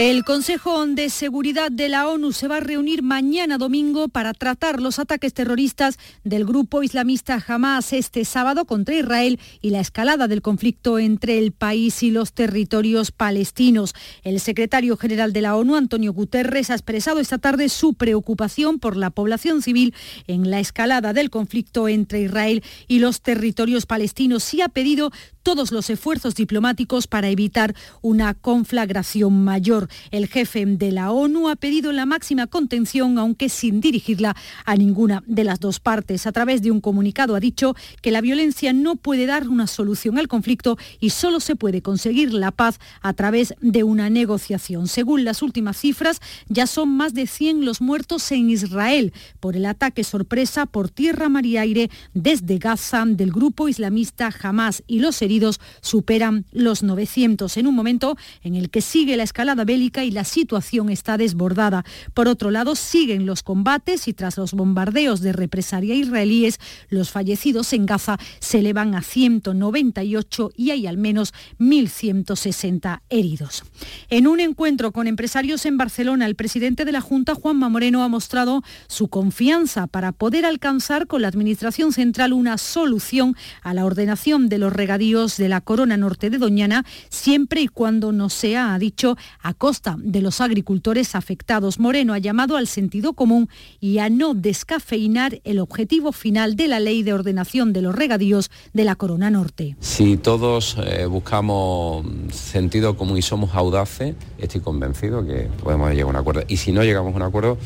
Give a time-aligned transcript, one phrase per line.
[0.00, 4.82] El Consejo de Seguridad de la ONU se va a reunir mañana domingo para tratar
[4.82, 10.42] los ataques terroristas del grupo islamista Hamas este sábado contra Israel y la escalada del
[10.42, 13.94] conflicto entre el país y los territorios palestinos.
[14.24, 18.96] El secretario general de la ONU, Antonio Guterres, ha expresado esta tarde su preocupación por
[18.96, 19.94] la población civil
[20.26, 25.12] en la escalada del conflicto entre Israel y los territorios palestinos y ha pedido
[25.44, 29.83] todos los esfuerzos diplomáticos para evitar una conflagración mayor.
[30.10, 35.22] El jefe de la ONU ha pedido la máxima contención, aunque sin dirigirla a ninguna
[35.26, 36.26] de las dos partes.
[36.26, 40.18] A través de un comunicado ha dicho que la violencia no puede dar una solución
[40.18, 44.88] al conflicto y solo se puede conseguir la paz a través de una negociación.
[44.88, 49.66] Según las últimas cifras, ya son más de 100 los muertos en Israel por el
[49.66, 55.20] ataque sorpresa por tierra, mar y aire desde Gaza del grupo islamista Hamas y los
[55.20, 60.24] heridos superan los 900 en un momento en el que sigue la escalada y la
[60.24, 61.84] situación está desbordada.
[62.14, 67.72] Por otro lado, siguen los combates y tras los bombardeos de represalia israelíes, los fallecidos
[67.72, 73.64] en Gaza se elevan a 198 y hay al menos 1.160 heridos.
[74.10, 78.08] En un encuentro con empresarios en Barcelona, el presidente de la Junta, Juanma Moreno, ha
[78.08, 84.48] mostrado su confianza para poder alcanzar con la Administración Central una solución a la ordenación
[84.48, 88.78] de los regadíos de la corona norte de Doñana, siempre y cuando no sea, ha
[88.78, 91.78] dicho, a costa de los agricultores afectados.
[91.78, 93.48] Moreno ha llamado al sentido común
[93.80, 98.50] y a no descafeinar el objetivo final de la ley de ordenación de los regadíos
[98.74, 99.74] de la corona norte.
[99.80, 106.10] Si todos eh, buscamos sentido común y somos audaces, estoy convencido que podemos llegar a
[106.10, 106.42] un acuerdo.
[106.46, 107.56] Y si no llegamos a un acuerdo,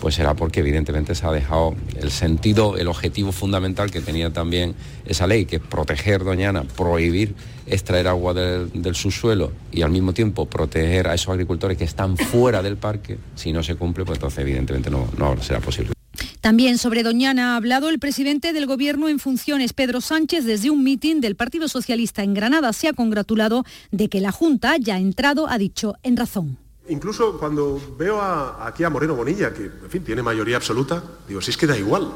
[0.00, 4.76] pues será porque evidentemente se ha dejado el sentido, el objetivo fundamental que tenía también
[5.06, 7.34] esa ley, que es proteger Doñana, prohibir
[7.70, 12.62] extraer agua del, subsuelo y al mismo tiempo proteger a esos agricultores que están fuera
[12.62, 15.92] del parque, si no se cumple, pues entonces evidentemente no, no será posible.
[16.40, 20.84] También sobre Doñana ha hablado el presidente del Gobierno en funciones, Pedro Sánchez, desde un
[20.84, 22.72] mitin del Partido Socialista en Granada.
[22.72, 26.58] Se ha congratulado de que la Junta haya entrado, ha dicho, en razón.
[26.88, 31.50] Incluso cuando veo aquí a Moreno Bonilla, que en fin, tiene mayoría absoluta, digo, si
[31.50, 32.10] es que da igual.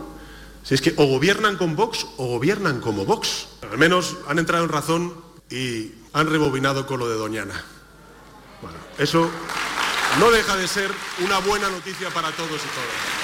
[0.63, 3.49] Si es que o gobiernan con Vox o gobiernan como Vox.
[3.71, 5.13] Al menos han entrado en razón
[5.51, 7.65] y han rebobinado con lo de Doñana.
[8.63, 9.29] Bueno, eso
[10.21, 10.91] no deja de ser
[11.25, 13.23] una buena noticia para todos y todas.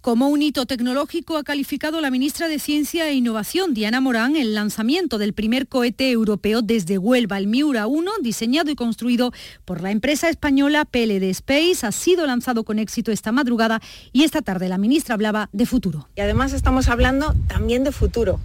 [0.00, 4.54] Como un hito tecnológico ha calificado la ministra de Ciencia e Innovación, Diana Morán, el
[4.54, 9.30] lanzamiento del primer cohete europeo desde Huelva, el Miura 1, diseñado y construido
[9.66, 11.86] por la empresa española PLD Space.
[11.86, 16.08] Ha sido lanzado con éxito esta madrugada y esta tarde la ministra hablaba de futuro.
[16.16, 18.40] Y además estamos hablando también de futuro,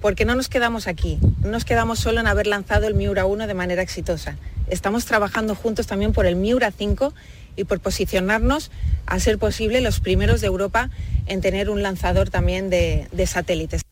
[0.00, 3.46] porque no nos quedamos aquí, no nos quedamos solo en haber lanzado el Miura 1
[3.46, 4.36] de manera exitosa.
[4.68, 7.12] Estamos trabajando juntos también por el Miura 5
[7.56, 8.70] y por posicionarnos
[9.06, 10.90] a ser posible los primeros de Europa
[11.26, 13.82] en tener un lanzador también de, de satélites.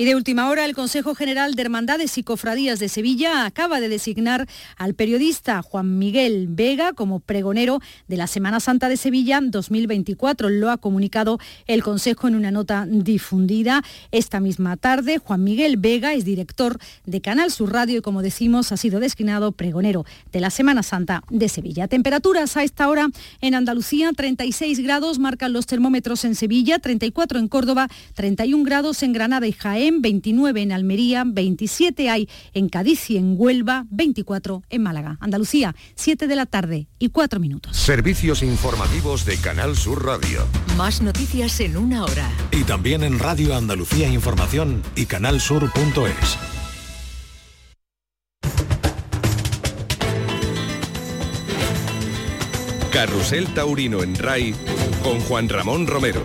[0.00, 3.90] Y de última hora, el Consejo General de Hermandades y Cofradías de Sevilla acaba de
[3.90, 10.48] designar al periodista Juan Miguel Vega como pregonero de la Semana Santa de Sevilla 2024.
[10.48, 15.18] Lo ha comunicado el Consejo en una nota difundida esta misma tarde.
[15.18, 19.52] Juan Miguel Vega es director de Canal Sur Radio y, como decimos, ha sido designado
[19.52, 21.88] pregonero de la Semana Santa de Sevilla.
[21.88, 23.10] Temperaturas a esta hora
[23.42, 29.12] en Andalucía, 36 grados marcan los termómetros en Sevilla, 34 en Córdoba, 31 grados en
[29.12, 34.82] Granada y Jaén, 29 en Almería, 27 hay en Cádiz y en Huelva, 24 en
[34.82, 35.18] Málaga.
[35.20, 37.76] Andalucía, 7 de la tarde y 4 minutos.
[37.76, 40.46] Servicios informativos de Canal Sur Radio.
[40.76, 42.30] Más noticias en una hora.
[42.52, 46.38] Y también en Radio Andalucía Información y canalsur.es.
[52.90, 54.54] Carrusel Taurino en RAI
[55.02, 56.22] con Juan Ramón Romero.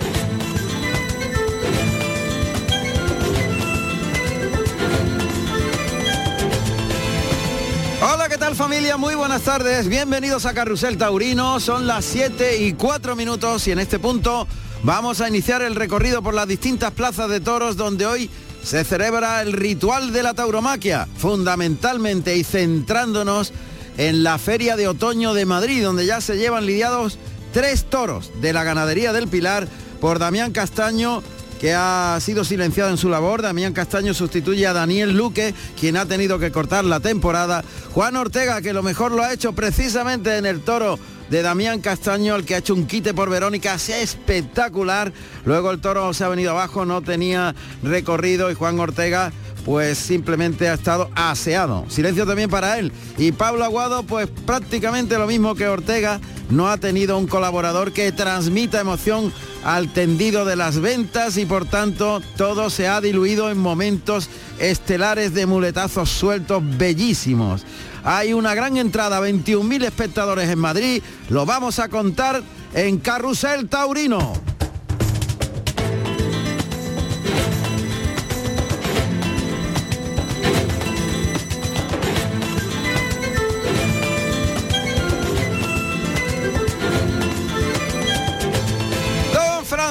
[8.56, 8.96] Familia?
[8.96, 9.90] Muy buenas tardes.
[9.90, 11.60] Bienvenidos a Carrusel Taurino.
[11.60, 14.48] Son las 7 y 4 minutos y en este punto
[14.82, 18.30] vamos a iniciar el recorrido por las distintas plazas de toros donde hoy
[18.64, 23.52] se celebra el ritual de la tauromaquia, fundamentalmente y centrándonos
[23.98, 27.20] en la Feria de Otoño de Madrid, donde ya se llevan lidiados
[27.52, 29.68] tres toros de la ganadería del Pilar
[30.00, 31.24] por Damián Castaño
[31.60, 33.42] que ha sido silenciado en su labor.
[33.42, 37.64] Damián Castaño sustituye a Daniel Luque, quien ha tenido que cortar la temporada.
[37.94, 41.00] Juan Ortega, que lo mejor lo ha hecho precisamente en el toro
[41.30, 45.12] de Damián Castaño, el que ha hecho un quite por Verónica, espectacular.
[45.46, 49.32] Luego el toro se ha venido abajo, no tenía recorrido y Juan Ortega
[49.66, 51.86] pues simplemente ha estado aseado.
[51.90, 52.92] Silencio también para él.
[53.18, 58.12] Y Pablo Aguado, pues prácticamente lo mismo que Ortega, no ha tenido un colaborador que
[58.12, 59.34] transmita emoción
[59.66, 64.30] al tendido de las ventas y por tanto todo se ha diluido en momentos
[64.60, 67.66] estelares de muletazos sueltos bellísimos.
[68.04, 72.44] Hay una gran entrada, 21.000 espectadores en Madrid, lo vamos a contar
[72.76, 74.55] en Carrusel Taurino.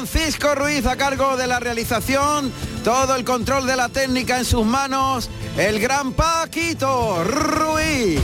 [0.07, 2.53] Francisco Ruiz a cargo de la realización,
[2.85, 8.21] todo el control de la técnica en sus manos, el gran Paquito Ruiz.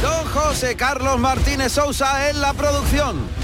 [0.00, 3.42] Don José Carlos Martínez Sousa en la producción.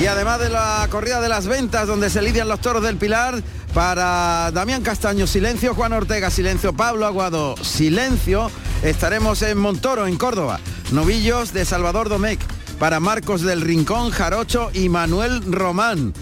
[0.00, 3.42] Y además de la corrida de las ventas donde se lidian los toros del Pilar,
[3.74, 8.50] para Damián Castaño, silencio, Juan Ortega, silencio, Pablo Aguado, silencio,
[8.82, 10.60] estaremos en Montoro, en Córdoba,
[10.92, 12.40] novillos de Salvador Domecq,
[12.78, 16.14] para Marcos del Rincón, Jarocho y Manuel Román.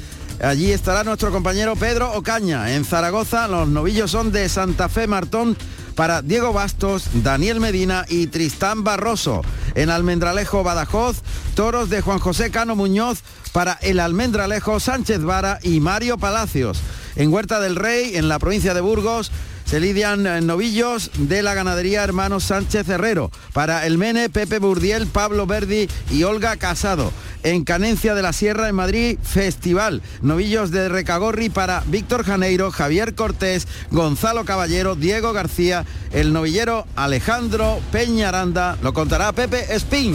[0.43, 2.75] Allí estará nuestro compañero Pedro Ocaña.
[2.75, 5.57] En Zaragoza los novillos son de Santa Fe Martón
[5.95, 9.43] para Diego Bastos, Daniel Medina y Tristán Barroso.
[9.75, 11.23] En Almendralejo Badajoz,
[11.55, 13.21] toros de Juan José Cano Muñoz
[13.53, 16.81] para el Almendralejo Sánchez Vara y Mario Palacios.
[17.19, 19.33] En Huerta del Rey, en la provincia de Burgos,
[19.65, 23.33] se lidian eh, novillos de la ganadería Hermanos Sánchez Herrero.
[23.53, 27.13] Para el Mene, Pepe Burdiel, Pablo Verdi y Olga Casado.
[27.43, 30.01] En Canencia de la Sierra, en Madrid, Festival.
[30.23, 37.81] Novillos de Recagorri para Víctor Janeiro, Javier Cortés, Gonzalo Caballero, Diego García, el novillero Alejandro
[37.91, 38.79] Peñaranda.
[38.81, 40.15] Lo contará Pepe Espín.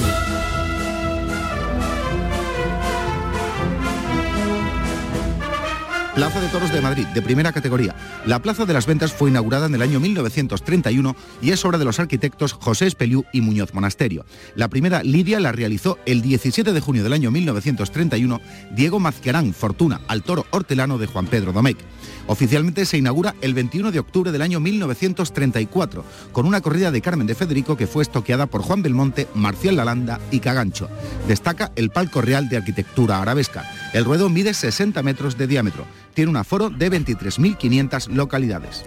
[6.15, 7.95] Plaza de Toros de Madrid, de primera categoría.
[8.27, 11.86] La Plaza de las Ventas fue inaugurada en el año 1931 y es obra de
[11.86, 14.24] los arquitectos José Espeliú y Muñoz Monasterio.
[14.56, 18.42] La primera lidia la realizó el 17 de junio del año 1931
[18.75, 21.80] Diego Mazquiarán Fortuna al toro hortelano de Juan Pedro Domecq.
[22.27, 27.27] Oficialmente se inaugura el 21 de octubre del año 1934, con una corrida de Carmen
[27.27, 30.89] de Federico que fue estoqueada por Juan Belmonte, Marcial Lalanda y Cagancho.
[31.27, 33.69] Destaca el palco real de arquitectura arabesca.
[33.94, 35.86] El ruedo mide 60 metros de diámetro.
[36.13, 38.83] Tiene un aforo de 23.500 localidades.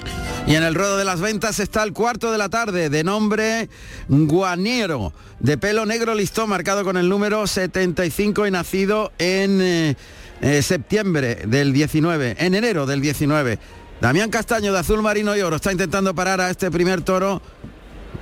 [0.46, 3.68] Y en el ruedo de las ventas está el cuarto de la tarde, de nombre
[4.08, 9.60] Guaniero, de pelo negro listón, marcado con el número 75 y nacido en...
[9.60, 9.96] Eh,
[10.42, 13.58] eh, septiembre del 19, en enero del 19.
[14.02, 17.40] Damián Castaño de azul marino y oro está intentando parar a este primer toro.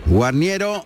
[0.06, 0.84] Guarniero,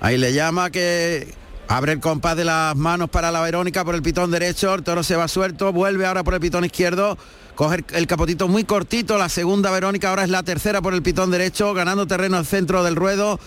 [0.00, 1.34] ahí le llama que
[1.66, 5.02] abre el compás de las manos para la Verónica por el pitón derecho, el toro
[5.02, 7.18] se va suelto, vuelve ahora por el pitón izquierdo,
[7.60, 11.30] coge el capotito muy cortito, la segunda Verónica ahora es la tercera por el pitón
[11.30, 13.38] derecho, ganando terreno al centro del ruedo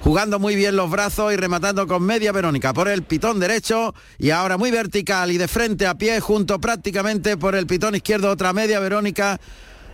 [0.00, 4.30] jugando muy bien los brazos y rematando con media Verónica por el pitón derecho y
[4.30, 8.52] ahora muy vertical y de frente a pie junto prácticamente por el pitón izquierdo otra
[8.52, 9.38] media Verónica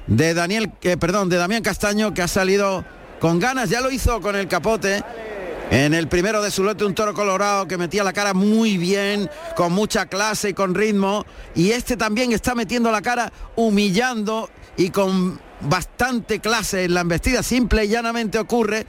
[0.06, 2.86] de Daniel, eh, perdón, de Damián Castaño que ha salido
[3.20, 5.04] con ganas, ya lo hizo con el capote.
[5.70, 9.28] En el primero de su lote un toro colorado que metía la cara muy bien,
[9.54, 11.26] con mucha clase y con ritmo.
[11.54, 14.48] Y este también está metiendo la cara humillando
[14.78, 17.42] y con bastante clase en la embestida.
[17.42, 18.86] Simple y llanamente ocurre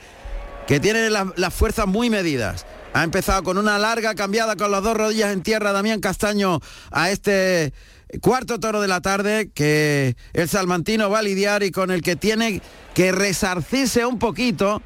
[0.67, 2.65] que tiene las fuerzas muy medidas.
[2.93, 6.59] Ha empezado con una larga cambiada con las dos rodillas en tierra Damián Castaño
[6.91, 7.73] a este
[8.21, 12.15] cuarto toro de la tarde que el salmantino va a lidiar y con el que
[12.15, 12.61] tiene
[12.93, 14.81] que resarcirse un poquito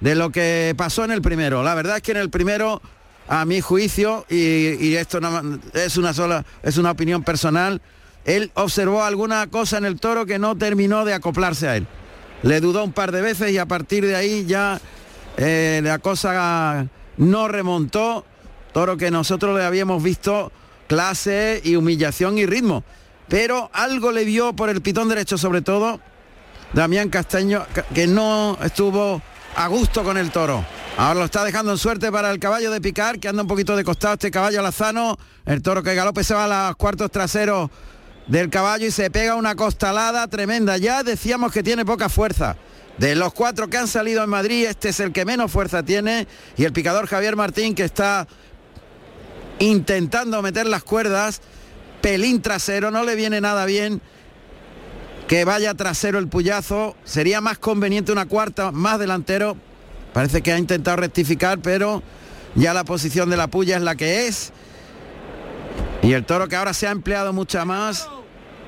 [0.00, 1.62] de lo que pasó en el primero.
[1.62, 2.80] La verdad es que en el primero,
[3.28, 7.80] a mi juicio, y, esto no, es una sola, es una opinión personal,
[8.24, 11.86] él observó alguna cosa en el toro que no terminó de acoplarse a él.
[12.42, 14.80] Le dudó un par de veces y a partir de ahí ya
[15.36, 18.24] eh, la cosa no remontó,
[18.72, 20.52] toro que nosotros le habíamos visto
[20.86, 22.82] clase y humillación y ritmo.
[23.28, 26.00] Pero algo le vio por el pitón derecho sobre todo
[26.72, 27.64] Damián Castaño,
[27.94, 29.22] que no estuvo
[29.60, 30.64] a gusto con el toro.
[30.96, 33.76] Ahora lo está dejando en suerte para el caballo de picar, que anda un poquito
[33.76, 35.18] de costado este caballo alazano.
[35.44, 37.68] El toro que galope se va a los cuartos traseros
[38.26, 40.78] del caballo y se pega una costalada tremenda.
[40.78, 42.56] Ya decíamos que tiene poca fuerza.
[42.96, 46.26] De los cuatro que han salido en Madrid, este es el que menos fuerza tiene
[46.56, 48.26] y el picador Javier Martín que está
[49.58, 51.42] intentando meter las cuerdas
[52.00, 54.00] pelín trasero, no le viene nada bien
[55.30, 56.96] que vaya trasero el puyazo.
[57.04, 59.56] Sería más conveniente una cuarta, más delantero.
[60.12, 62.02] Parece que ha intentado rectificar, pero
[62.56, 64.52] ya la posición de la puya es la que es.
[66.02, 68.08] Y el toro que ahora se ha empleado mucha más.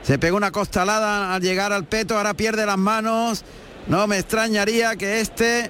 [0.04, 3.44] Se pegó una costalada al llegar al peto, ahora pierde las manos.
[3.88, 5.68] No me extrañaría que este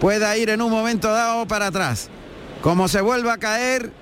[0.00, 2.08] pueda ir en un momento dado para atrás.
[2.62, 3.92] Como se vuelva a caer,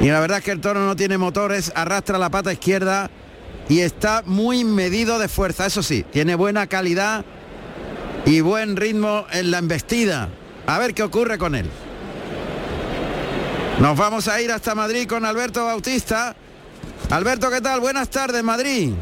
[0.00, 3.10] y la verdad es que el toro no tiene motores, arrastra la pata izquierda
[3.68, 5.66] y está muy medido de fuerza.
[5.66, 7.24] Eso sí, tiene buena calidad
[8.24, 10.28] y buen ritmo en la embestida.
[10.66, 11.68] A ver qué ocurre con él.
[13.80, 16.36] Nos vamos a ir hasta Madrid con Alberto Bautista.
[17.10, 17.80] Alberto, ¿qué tal?
[17.80, 18.92] Buenas tardes, Madrid.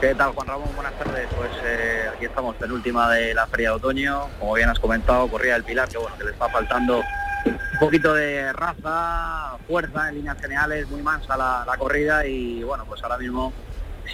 [0.00, 0.68] ¿Qué tal, Juan Ramón?
[0.74, 1.26] Buenas tardes.
[1.36, 4.28] Pues eh, aquí estamos, penúltima de la Feria de Otoño.
[4.38, 7.02] Como bien has comentado, corría del Pilar, que bueno, que le está faltando
[7.46, 13.02] un poquito de raza, fuerza en líneas generales, muy mansa la, corrida y bueno, pues
[13.02, 13.52] ahora mismo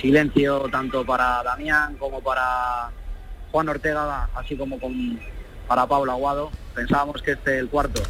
[0.01, 2.91] silencio tanto para Damián como para
[3.51, 5.21] Juan Ortega, así como con,
[5.67, 6.51] para Pablo Aguado.
[6.75, 8.03] Pensábamos que este el cuarto,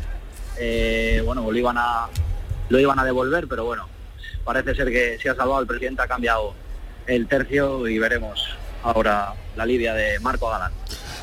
[0.59, 2.09] eh, bueno, lo iban, a,
[2.69, 3.89] lo iban a devolver, pero bueno,
[4.45, 6.55] parece ser que se ha salvado, el presidente ha cambiado
[7.07, 10.73] el tercio y veremos ahora la lidia de Marco Galán.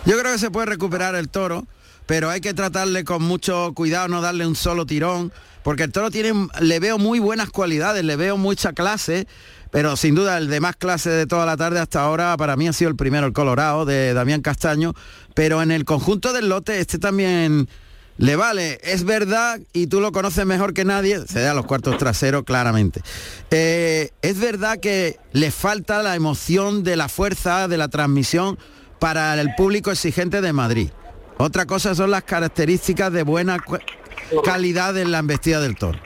[0.05, 1.65] Yo creo que se puede recuperar el toro
[2.09, 6.09] pero hay que tratarle con mucho cuidado, no darle un solo tirón, porque el toro
[6.09, 9.27] tiene, le veo muy buenas cualidades, le veo mucha clase,
[9.69, 12.67] pero sin duda el de más clase de toda la tarde hasta ahora para mí
[12.67, 14.95] ha sido el primero, el Colorado, de Damián Castaño,
[15.35, 17.69] pero en el conjunto del lote este también
[18.17, 21.99] le vale, es verdad, y tú lo conoces mejor que nadie, se da los cuartos
[21.99, 23.03] traseros claramente.
[23.51, 28.57] Eh, es verdad que le falta la emoción de la fuerza, de la transmisión
[28.97, 30.89] para el público exigente de Madrid.
[31.41, 33.63] Otra cosa son las características de buena
[34.43, 35.97] calidad en la embestida del toro.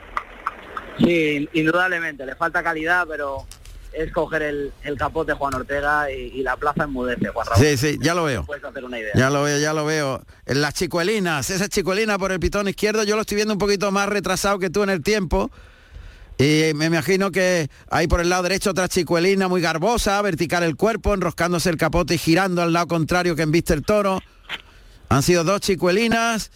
[0.99, 3.47] Sí, indudablemente, le falta calidad, pero
[3.93, 7.65] es coger el, el capote Juan Ortega y, la plaza enmudece, Juan Raúl.
[7.65, 8.45] Sí, sí, ya lo veo.
[9.15, 10.21] Ya lo veo, ya lo veo.
[10.45, 13.91] En las chicuelinas, esa chicuelina por el pitón izquierdo, yo lo estoy viendo un poquito
[13.91, 15.49] más retrasado que tú en el tiempo.
[16.37, 20.75] Y me imagino que hay por el lado derecho otra chicuelina muy garbosa, vertical el
[20.75, 24.19] cuerpo, enroscándose el capote y girando al lado contrario que embiste el toro.
[25.13, 26.51] Han sido dos chicuelinas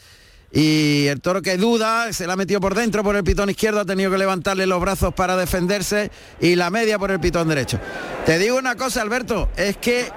[0.52, 3.82] y el toro que duda, se la ha metido por dentro por el pitón izquierdo,
[3.82, 6.10] ha tenido que levantarle los brazos para defenderse
[6.40, 7.80] y la media por el pitón derecho.
[8.26, 10.12] Te digo una cosa, Alberto, es que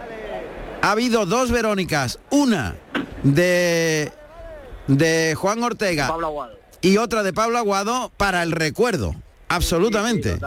[0.81, 2.77] ha habido dos Verónicas, una
[3.25, 4.11] de,
[4.87, 6.11] de Juan Ortega
[6.81, 9.15] y otra de Pablo Aguado para el recuerdo,
[9.49, 10.39] absolutamente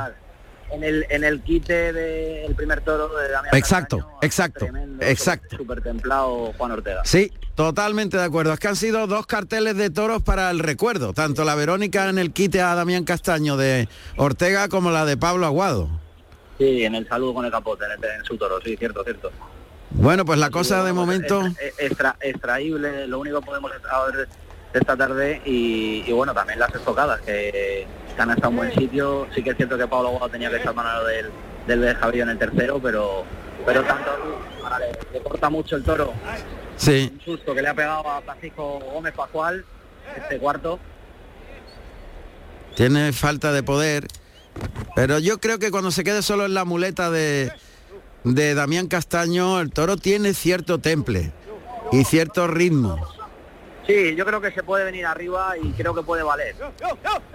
[0.73, 4.67] en el, en el quite del primer toro de Damián Exacto, exacto,
[5.01, 5.57] exacto.
[5.57, 7.01] Súper templado Juan Ortega.
[7.05, 8.53] Sí, totalmente de acuerdo.
[8.53, 12.17] Es que han sido dos carteles de toros para el recuerdo, tanto la Verónica en
[12.17, 15.89] el quite a Damián Castaño de Ortega como la de Pablo Aguado.
[16.57, 19.31] Sí, en el saludo con el capote, en, su toro, sí, cierto, cierto.
[19.91, 21.43] Bueno, pues la cosa de momento...
[21.77, 24.27] extra, extraíble, lo único que podemos saber
[24.73, 29.27] esta tarde y, bueno, también las estocadas, que que han estado en buen sitio.
[29.33, 31.31] Sí que es cierto que Pablo Guado tenía que estar mano del,
[31.67, 33.23] del Javier en el tercero, pero
[33.65, 34.11] pero tanto
[35.11, 36.13] le, corta mucho el toro.
[36.77, 37.09] Sí.
[37.13, 39.65] Un susto que le ha pegado a Francisco Gómez Pascual,
[40.15, 40.79] este cuarto.
[42.75, 44.07] Tiene falta de poder,
[44.95, 47.51] pero yo creo que cuando se quede solo en la muleta de,
[48.23, 51.31] de Damián Castaño, el toro tiene cierto temple
[51.91, 52.97] y cierto ritmo.
[53.85, 56.55] Sí, yo creo que se puede venir arriba y creo que puede valer.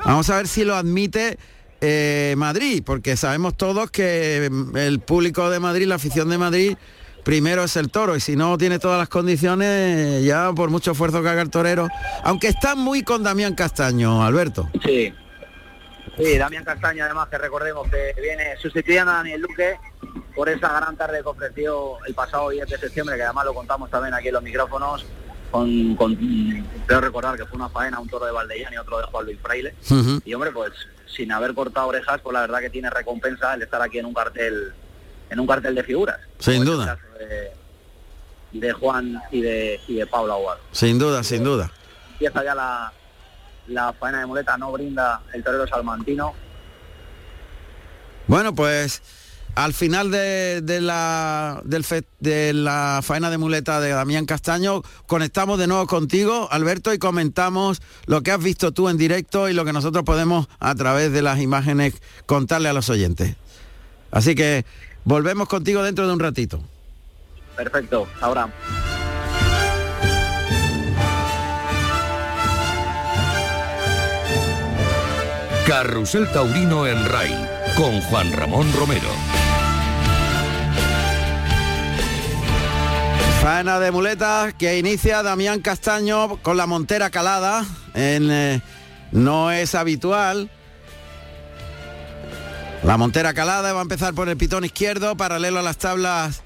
[0.05, 1.39] Vamos a ver si lo admite
[1.81, 6.77] eh, Madrid, porque sabemos todos que el público de Madrid, la afición de Madrid,
[7.29, 11.23] primero es el toro y si no tiene todas las condiciones, ya por mucho esfuerzo
[11.23, 11.87] que haga el torero,
[12.25, 14.71] aunque está muy con Damián Castaño, Alberto.
[14.83, 15.13] Sí.
[16.17, 19.77] Sí, Damián Castaño además que recordemos que viene sustituyendo a Daniel Luque
[20.35, 23.91] por esa gran tarde que ofreció el pasado 10 de septiembre, que además lo contamos
[23.91, 25.05] también aquí en los micrófonos,
[25.51, 26.17] con, con
[26.87, 29.39] creo recordar que fue una faena, un toro de Valdellán y otro de Juan Luis
[29.43, 29.75] Fraile.
[30.25, 30.73] Y hombre, pues
[31.15, 34.15] sin haber cortado orejas, pues la verdad que tiene recompensa el estar aquí en un
[34.15, 34.73] cartel,
[35.31, 36.19] en un cartel de figuras.
[36.39, 36.99] Sin duda.
[38.53, 40.61] De, Juan y de, y de Pablo Aguado.
[40.73, 41.71] Sin duda, sin duda.
[42.13, 42.93] Empieza ya la,
[43.69, 46.35] la faena de muleta, no brinda el torero salmantino.
[48.27, 49.03] Bueno, pues
[49.55, 51.85] al final de, la, del
[52.21, 57.83] de la faena de muleta de Damián Castaño, conectamos de nuevo contigo, Alberto, y comentamos
[58.07, 61.23] lo que has visto tú en directo y lo que nosotros podemos a través de
[61.23, 61.95] las imágenes
[62.27, 63.35] contarle a los oyentes.
[64.11, 64.65] Así que
[65.05, 66.61] volvemos contigo dentro de un ratito.
[67.57, 68.49] Perfecto, ahora.
[75.67, 79.09] Carrusel Taurino en RAI con Juan Ramón Romero.
[83.43, 87.65] Faena de muletas que inicia Damián Castaño con la montera calada.
[87.95, 88.63] En, eh,
[89.13, 90.51] no es habitual.
[92.85, 96.43] La montera calada va a empezar por el pitón izquierdo, paralelo a las tablas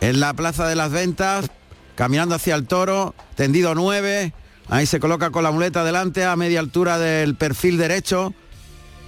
[0.00, 1.50] en la Plaza de las Ventas,
[1.94, 4.32] caminando hacia el toro, tendido 9.
[4.68, 8.34] Ahí se coloca con la muleta delante a media altura del perfil derecho.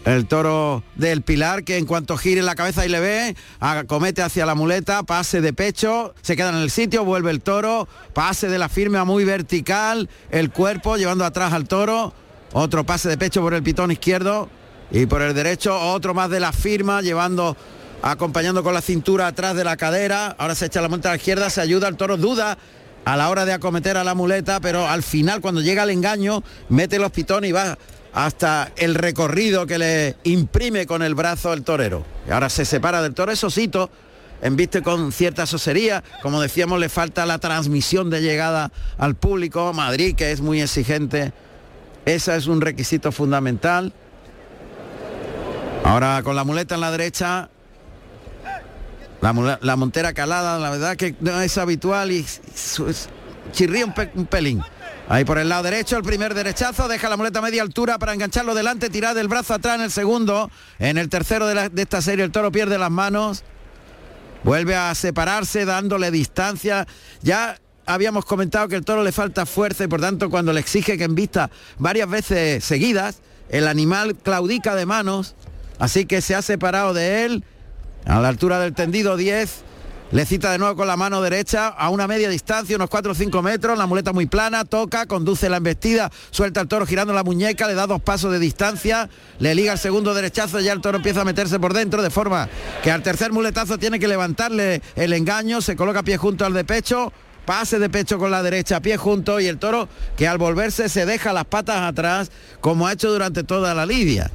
[0.05, 4.47] El toro del Pilar que en cuanto gire la cabeza y le ve, acomete hacia
[4.47, 8.59] la muleta, pase de pecho, se queda en el sitio, vuelve el toro, pase de
[8.59, 12.15] la firme a muy vertical, el cuerpo llevando atrás al toro,
[12.53, 14.49] otro pase de pecho por el pitón izquierdo
[14.91, 17.57] y por el derecho, otro más de la firma, llevando,
[18.03, 21.17] acompañando con la cintura atrás de la cadera, ahora se echa la muleta a la
[21.17, 22.57] izquierda, se ayuda, el toro duda
[23.05, 26.43] a la hora de acometer a la muleta, pero al final cuando llega el engaño,
[26.69, 27.79] mete los pitones y va
[28.13, 32.05] hasta el recorrido que le imprime con el brazo el torero.
[32.31, 33.91] Ahora se separa del toro, Sosito,
[34.43, 40.15] enviste con cierta sosería, como decíamos, le falta la transmisión de llegada al público, Madrid,
[40.15, 41.33] que es muy exigente,
[42.07, 43.93] ese es un requisito fundamental.
[45.85, 47.51] Ahora con la muleta en la derecha,
[49.21, 52.25] la, montera calada, la verdad que no es habitual y,
[53.53, 54.63] chirría un pelín.
[55.11, 58.13] Ahí por el lado derecho, el primer derechazo, deja la muleta a media altura para
[58.13, 60.51] engancharlo delante, tirar del brazo atrás en el segundo.
[60.79, 63.43] En el tercero de, esta serie el toro pierde las manos.
[64.45, 66.87] Vuelve a separarse dándole distancia.
[67.23, 70.99] Ya habíamos comentado que el toro le falta fuerza y por tanto cuando le exige
[70.99, 75.35] que en vista varias veces seguidas, el animal claudica de manos.
[75.79, 77.45] Así que se ha separado de él
[78.05, 79.65] a la altura del tendido 10
[80.11, 83.15] le cita de nuevo con la mano derecha a una media distancia, unos 4 o
[83.15, 87.23] 5 metros, la muleta muy plana, toca, conduce la embestida, suelta el toro girando la
[87.23, 90.97] muñeca, le da dos pasos de distancia, le liga el segundo derechazo, ya el toro
[90.97, 92.49] empieza a meterse por dentro, de forma
[92.83, 96.65] que al tercer muletazo tiene que levantarle el engaño, se coloca pie junto al de
[96.65, 97.13] pecho,
[97.45, 101.05] pase de pecho con la derecha, pie junto y el toro que al volverse se
[101.05, 102.31] deja las patas atrás
[102.63, 104.31] como ha hecho durante toda la lidia.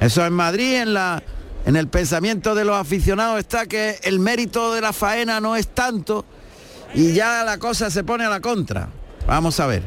[0.00, 1.22] Eso en Madrid, en la
[1.66, 5.66] en el pensamiento de los aficionados está que el mérito de la faena no es
[5.66, 6.24] tanto
[6.94, 8.88] y ya la cosa se pone a la contra.
[9.26, 9.82] Vamos a ver.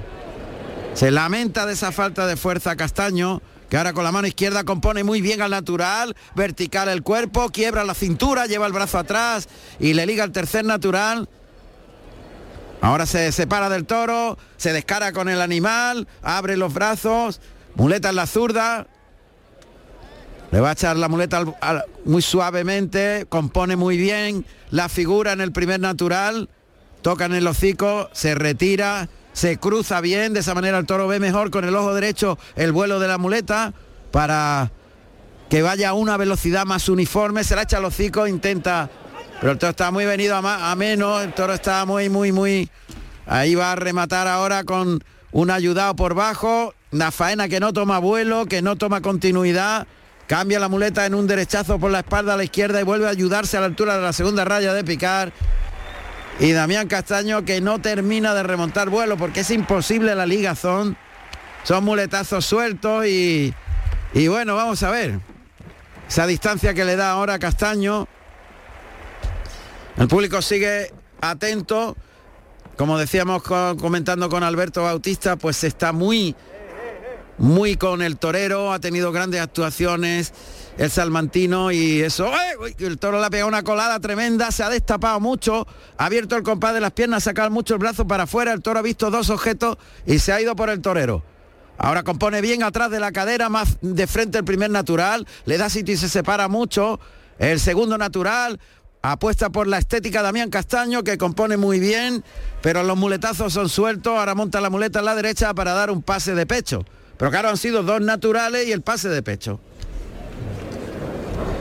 [0.93, 5.06] Se lamenta de esa falta de fuerza Castaño, que ahora con la mano izquierda compone
[5.06, 9.48] muy bien al natural, vertical el cuerpo, quiebra la cintura, lleva el brazo atrás
[9.80, 11.30] y le liga el tercer natural.
[12.82, 17.39] Ahora se separa del toro, se descara con el animal, abre los brazos,
[17.76, 18.88] muleta en la zurda,
[20.51, 21.43] le va a echar la muleta
[22.05, 26.49] muy suavemente, compone muy bien la figura en el primer natural,
[27.01, 31.19] toca en el hocico, se retira, se cruza bien, de esa manera el toro ve
[31.19, 33.73] mejor con el ojo derecho el vuelo de la muleta
[34.12, 34.71] para
[35.49, 38.89] que vaya a una velocidad más uniforme, se la echa al hocico, intenta,
[39.39, 42.69] pero el toro está muy venido a, a menos, el toro está muy, muy, muy,
[43.25, 47.99] ahí va a rematar ahora con un ayudado por bajo, una faena que no toma
[47.99, 49.88] vuelo, que no toma continuidad,
[50.30, 53.10] Cambia la muleta en un derechazo por la espalda a la izquierda y vuelve a
[53.10, 55.34] ayudarse a la altura de la segunda raya de picar.
[56.39, 60.96] Y Damián Castaño que no termina de remontar vuelo porque es imposible la ligazón.
[61.63, 63.56] Son muletazos sueltos y,
[64.13, 65.20] y bueno, vamos a ver.
[66.08, 68.08] Esa distancia que le da ahora Castaño.
[69.98, 71.98] El público sigue atento.
[72.78, 76.36] Como decíamos comentando con Alberto Bautista, pues está muy
[77.39, 80.34] muy con el torero, ha tenido grandes actuaciones
[80.78, 82.32] el salmantino y eso,
[82.78, 86.43] el toro le ha pegado una colada tremenda, se ha destapado mucho, ha abierto el
[86.43, 89.12] compás de las piernas, ha sacado mucho el brazo para afuera, el toro ha visto
[89.12, 91.21] dos objetos y se ha ido por el torero.
[91.78, 95.69] Ahora compone bien atrás de la cadera, más de frente el primer natural, le da
[95.69, 96.99] sitio y se separa mucho.
[97.39, 98.60] El segundo natural,
[99.02, 102.23] apuesta por la estética Damián Castaño, que compone muy bien,
[102.62, 106.02] pero los muletazos son sueltos, ahora monta la muleta en la derecha para dar un
[106.02, 106.86] pase de pecho.
[107.19, 109.60] Pero claro, han sido dos naturales y el pase de pecho.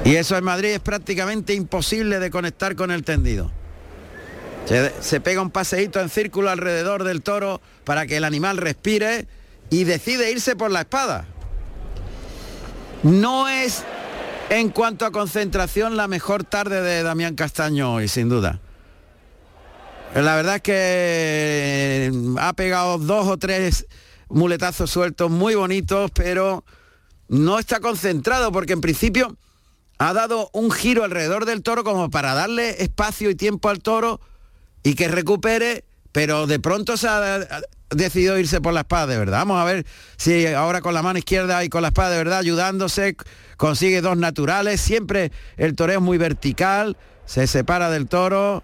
[0.05, 3.51] Y eso en Madrid es prácticamente imposible de conectar con el tendido.
[5.01, 9.27] Se, pega un paseíto en círculo alrededor del toro para que el animal respire
[9.68, 11.27] y decide irse por la espada.
[13.03, 13.83] No es
[14.51, 18.61] en cuanto a concentración la mejor tarde de Damián Castaño hoy, sin duda.
[20.14, 23.87] La verdad es que ha pegado dos o tres
[24.29, 26.64] muletazos sueltos muy bonitos, pero
[27.29, 29.37] no está concentrado porque en principio
[29.99, 34.21] ha dado un giro alrededor del toro como para darle espacio y tiempo al toro
[34.83, 37.47] y que recupere, pero de pronto se ha
[37.91, 39.38] decidido irse por la espada de verdad.
[39.38, 39.87] Vamos a ver
[40.17, 43.17] si ahora con la mano izquierda y con la espada de verdad ayudándose
[43.57, 44.81] consigue dos naturales.
[44.81, 48.62] Siempre el toreo es muy vertical, se separa del toro.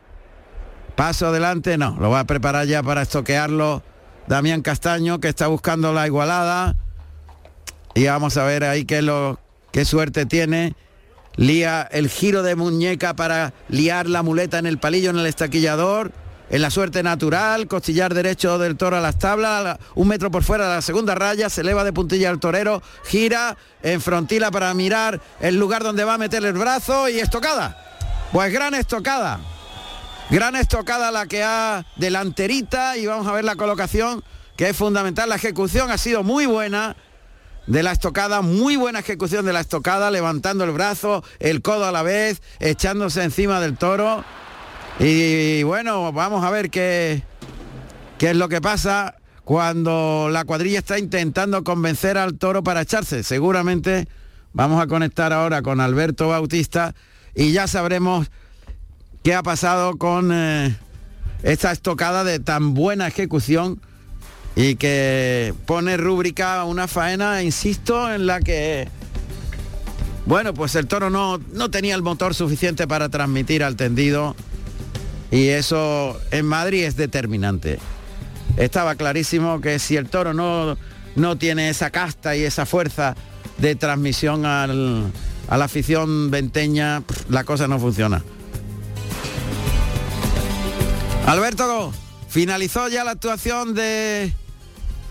[0.95, 3.83] Paso adelante, no, lo va a preparar ya para estoquearlo
[4.27, 6.77] Damián Castaño, que está buscando la igualada.
[7.95, 9.39] Y vamos a ver ahí qué, lo,
[9.71, 10.75] qué suerte tiene.
[11.37, 16.13] Lía el giro de muñeca para liar la muleta en el palillo, en el estaquillador.
[16.51, 20.69] En la suerte natural, costillar derecho del toro a las tablas, un metro por fuera
[20.69, 25.21] de la segunda raya, se eleva de puntilla el torero, gira en frontila para mirar
[25.41, 27.77] el lugar donde va a meter el brazo y estocada.
[28.31, 29.41] Pues gran estocada.
[30.31, 34.25] Gran estocada la que ha delanterita y vamos a ver la colocación
[34.57, 35.29] que es fundamental.
[35.29, 36.97] La ejecución ha sido muy buena
[37.67, 41.93] de la estocada, muy buena ejecución de la estocada, levantando el brazo, el codo a
[41.93, 44.25] la vez, echándose encima del toro.
[44.99, 47.23] Y bueno, vamos a ver qué,
[48.17, 53.23] qué es lo que pasa cuando la cuadrilla está intentando convencer al toro para echarse.
[53.23, 54.09] Seguramente
[54.55, 56.95] vamos a conectar ahora con Alberto Bautista
[57.35, 58.31] y ya sabremos
[59.25, 60.77] qué ha pasado con eh,
[61.43, 63.81] esta estocada de tan buena ejecución
[64.55, 68.87] y que pone rúbrica a una faena, insisto, en la que,
[70.27, 74.37] bueno, pues el toro no, no tenía el motor suficiente para transmitir al tendido
[75.31, 77.79] y eso en Madrid es determinante.
[78.59, 80.77] Estaba clarísimo que si el toro no,
[81.17, 83.17] no tiene esa casta y esa fuerza
[83.57, 85.11] de transmisión al,
[85.49, 88.23] a la afición venteña, la cosa no funciona.
[91.27, 91.93] Alberto,
[92.29, 94.33] finalizó ya la actuación de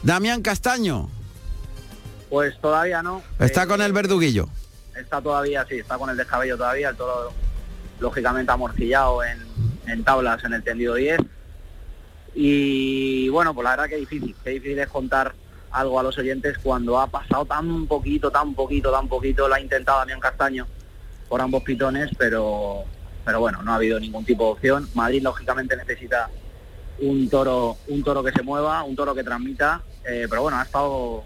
[0.04, 1.10] Damián Castaño.
[2.30, 3.22] Pues todavía no.
[3.40, 4.48] Está con el Eh, verduguillo.
[4.96, 7.32] Está todavía, sí, está con el descabello todavía, el toro
[8.00, 9.40] lógicamente amorcillado en,
[9.88, 11.20] en tablas en el tendido 10.
[12.36, 15.34] Y bueno, pues la verdad que difícil, que difícil es contar
[15.72, 19.60] algo a los oyentes cuando ha pasado tan poquito, tan poquito, tan poquito, la ha
[19.62, 20.68] intentado Damián Castaño
[21.28, 22.84] por ambos pitones, pero
[23.26, 24.90] pero bueno, no ha habido ningún tipo de opción.
[24.94, 26.30] Madrid lógicamente necesita
[27.00, 30.64] un toro, un toro que se mueva, un toro que transmita, eh, pero bueno, ha
[30.64, 31.24] estado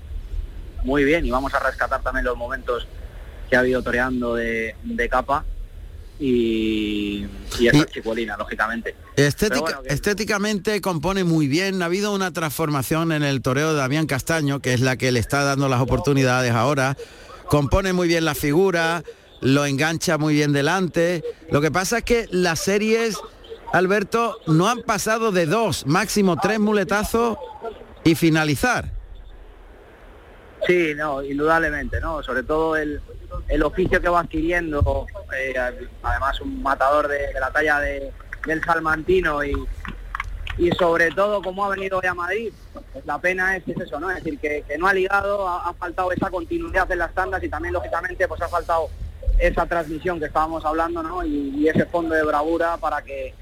[0.84, 2.88] muy bien y vamos a rescatar también los momentos
[3.50, 5.44] que ha habido toreando de, de capa
[6.20, 7.26] y,
[7.60, 8.96] y esa chicuelina, lógicamente.
[9.16, 11.82] Estética- Pero bueno, que- estéticamente compone muy bien.
[11.82, 15.20] Ha habido una transformación en el toreo de Damián Castaño, que es la que le
[15.20, 16.98] está dando las oportunidades ahora.
[17.48, 19.04] Compone muy bien la figura,
[19.42, 21.24] lo engancha muy bien delante.
[21.50, 23.18] Lo que pasa es que las series,
[23.74, 27.38] Alberto, no han pasado de dos, máximo tres muletazos
[28.04, 28.92] y finalizar.
[30.66, 32.24] Sí, no, indudablemente, ¿no?
[32.24, 33.00] Sobre todo el,
[33.48, 35.06] el oficio que va adquiriendo,
[35.38, 35.54] eh,
[36.02, 38.12] además un matador de, la talla de,
[38.46, 39.54] del Salmantino y,
[40.58, 42.52] y sobre todo como ha venido hoy a Madrid,
[42.92, 44.10] pues la pena es, es eso, ¿no?
[44.10, 47.44] Es decir, que, que no ha ligado, ha, ha faltado esa continuidad en las tandas
[47.44, 48.90] y también lógicamente pues ha faltado
[49.40, 51.24] esa transmisión que estábamos hablando, ¿no?
[51.24, 53.34] Y, y ese fondo de bravura para que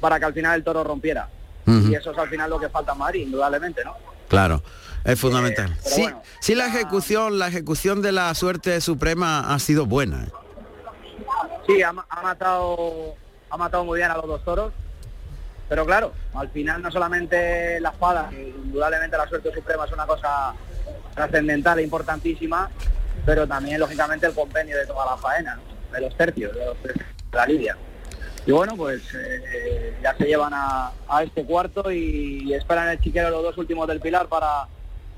[0.00, 1.28] para que al final el toro rompiera.
[1.66, 3.94] Y eso es al final lo que falta en Madrid, indudablemente, ¿no?
[4.28, 4.62] Claro,
[5.04, 5.74] es fundamental.
[5.82, 10.24] pero sí, bueno, sí, la ejecución, la ejecución de la suerte suprema ha sido buena.
[10.24, 10.28] ¿eh?
[11.66, 13.14] Sí, ha, ma- ha matado
[13.50, 14.72] ha matado muy bien a los dos toros,
[15.68, 20.06] pero claro, al final no solamente la espada, que indudablemente la suerte suprema es una
[20.06, 20.54] cosa
[21.14, 22.70] trascendental e importantísima,
[23.24, 25.62] pero también lógicamente el compendio de toda la faena, ¿no?
[25.92, 27.76] de los tercios, de, los tercios de la lidia.
[28.46, 33.00] Y bueno, pues eh, ya se llevan a, a este cuarto y, y esperan el
[33.00, 34.66] chiquero los dos últimos del Pilar para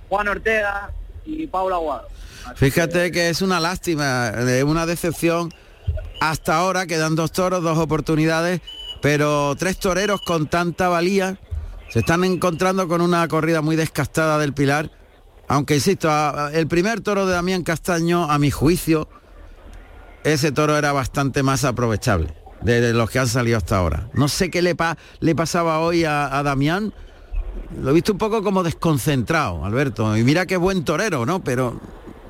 [0.08, 0.90] Juan Ortega
[1.24, 2.08] y Paula Aguado.
[2.56, 5.52] Fíjate que es una lástima, eh, una decepción.
[6.20, 8.60] Hasta ahora quedan dos toros, dos oportunidades,
[9.00, 11.38] pero tres toreros con tanta valía
[11.90, 14.90] se están encontrando con una corrida muy descastada del Pilar.
[15.50, 16.08] Aunque insisto,
[16.52, 19.08] el primer toro de Damián Castaño, a mi juicio,
[20.22, 22.32] ese toro era bastante más aprovechable
[22.62, 24.08] de, los que han salido hasta ahora.
[24.12, 26.94] No sé qué le, pa- le pasaba hoy a, Damián.
[27.82, 30.16] Lo he visto un poco como desconcentrado, Alberto.
[30.16, 31.42] Y mira qué buen torero, ¿no?
[31.42, 31.80] Pero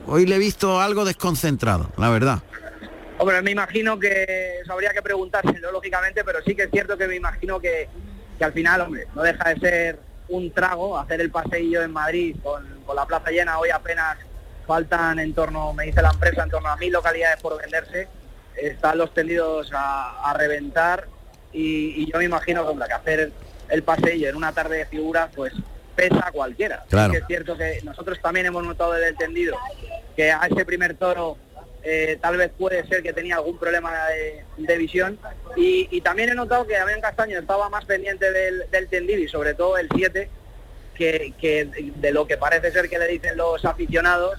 [0.06, 2.42] hoy le he visto algo desconcentrado, la verdad.
[3.18, 7.16] Hombre, me imagino que habría que preguntárselo, lógicamente, pero sí que es cierto que me
[7.16, 7.86] imagino que,
[8.38, 12.36] que al final, hombre, no deja de ser un trago hacer el paseillo en Madrid
[12.42, 13.56] con, con la plaza llena.
[13.60, 14.18] Hoy apenas
[14.66, 18.08] faltan en torno, me dice la empresa, en torno a mil localidades por venderse.
[18.56, 21.06] Están los tendidos a, a reventar
[21.52, 23.32] y, y yo me imagino que hacer
[23.68, 25.52] el paseillo en una tarde de figuras, pues
[25.94, 26.84] pesa a cualquiera.
[26.88, 27.12] Claro.
[27.12, 29.56] Sí que es cierto que nosotros también hemos notado desde el tendido
[30.16, 31.36] que a ese primer toro
[31.84, 33.92] eh, tal vez puede ser que tenía algún problema
[34.56, 35.16] de, visión.
[35.56, 39.54] Y, también he notado que Damián Castaño estaba más pendiente del, del tendido y sobre
[39.54, 40.28] todo el 7,
[41.00, 44.38] que, de lo que parece ser que le dicen los aficionados,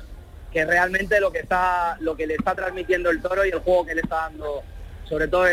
[0.51, 3.85] que realmente lo que está, lo que le está transmitiendo el toro y el juego
[3.85, 4.61] que le está dando,
[5.05, 5.45] sobre todo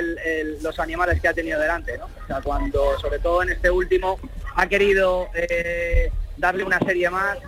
[0.61, 1.99] los animales que ha tenido delante,
[2.45, 4.19] cuando, sobre todo en este último,
[4.55, 7.39] ha querido eh, darle una serie más,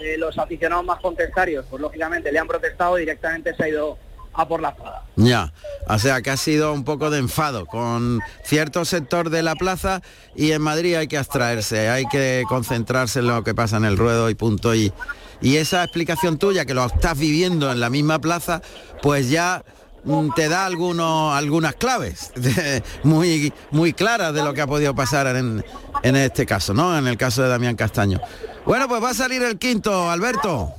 [0.00, 3.98] eh, los aficionados más contestarios, pues lógicamente le han protestado y directamente se ha ido
[4.34, 5.04] a por la espada.
[5.16, 5.52] Ya,
[5.88, 10.02] o sea que ha sido un poco de enfado con cierto sector de la plaza
[10.34, 13.96] y en Madrid hay que abstraerse, hay que concentrarse en lo que pasa en el
[13.96, 14.74] ruedo y punto.
[14.74, 14.92] Y,
[15.40, 18.62] y esa explicación tuya, que lo estás viviendo en la misma plaza,
[19.02, 19.64] pues ya
[20.04, 22.32] mm, te da algunos, algunas claves
[23.02, 25.64] muy, muy claras de lo que ha podido pasar en,
[26.02, 26.96] en este caso, ¿no?
[26.96, 28.20] En el caso de Damián Castaño.
[28.64, 30.74] Bueno, pues va a salir el quinto, Alberto.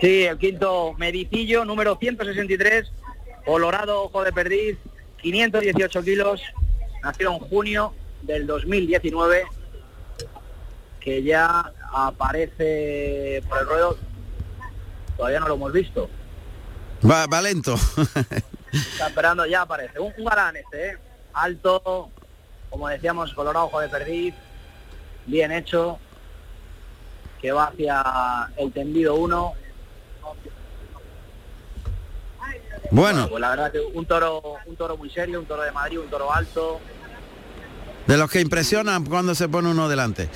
[0.00, 2.90] Sí, el quinto Medicillo, número 163,
[3.44, 4.78] Colorado, ojo de perdiz,
[5.20, 6.40] 518 kilos,
[7.02, 9.44] nació en junio del 2019,
[11.00, 13.98] que ya aparece por el ruedo,
[15.16, 16.08] todavía no lo hemos visto.
[17.08, 17.74] Va, va lento.
[18.72, 19.98] Está esperando, ya aparece.
[19.98, 20.98] Un, galán este, ¿eh?
[21.34, 22.10] alto,
[22.70, 24.34] como decíamos, colorado, ojo de perdiz,
[25.26, 25.98] bien hecho,
[27.40, 29.54] que va hacia el tendido 1.
[32.90, 33.28] Bueno.
[33.28, 36.10] Pues la verdad que un toro, un toro muy serio, un toro de Madrid, un
[36.10, 36.80] toro alto.
[38.06, 40.28] De los que impresionan cuando se pone uno delante.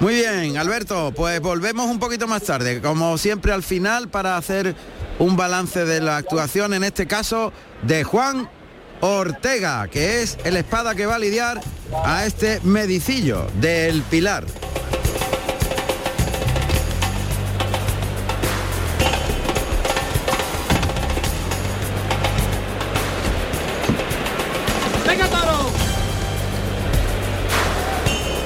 [0.00, 4.74] Muy bien, Alberto, pues volvemos un poquito más tarde, como siempre al final, para hacer
[5.18, 8.48] un balance de la actuación, en este caso, de Juan
[9.00, 11.60] Ortega, que es el espada que va a lidiar
[12.04, 14.44] a este medicillo del Pilar.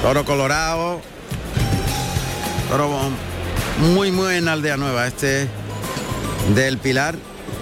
[0.08, 1.02] Toro colorado.
[2.70, 2.88] Toro
[3.92, 5.46] muy, muy en Aldea Nueva, este
[6.54, 7.14] del Pilar.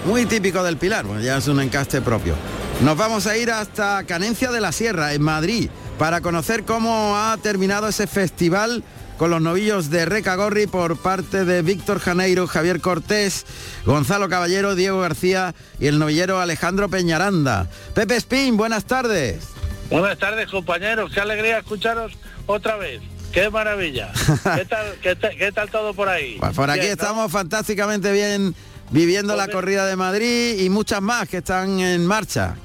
[0.05, 2.35] Muy típico del Pilar, bueno, ya es un encaste propio.
[2.79, 7.35] Nos vamos a ir hasta Canencia de la Sierra, en Madrid, para conocer cómo ha
[7.35, 8.81] terminado ese festival
[9.17, 13.45] con los novillos de Recagorri por parte de Víctor Janeiro, Javier Cortés,
[13.85, 17.67] Gonzalo Caballero, Diego García y el novillero Alejandro Peñaranda.
[17.93, 19.56] Pepe Spin, buenas tardes.
[19.89, 22.13] Buenas tardes compañeros, qué alegría escucharos
[22.45, 23.01] otra vez.
[23.31, 24.11] ¡Qué maravilla!
[25.01, 26.37] ¿Qué tal, todo por ahí?
[26.39, 28.55] Pues por aquí estamos fantásticamente bien
[28.89, 32.55] viviendo la corrida de Madrid y muchas más que están en marcha.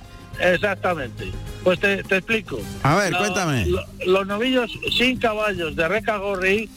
[0.41, 1.31] Exactamente.
[1.63, 2.59] Pues te, explico.
[2.83, 3.67] A ver, cuéntame.
[4.07, 6.71] los novillos sin caballos de Recagorri,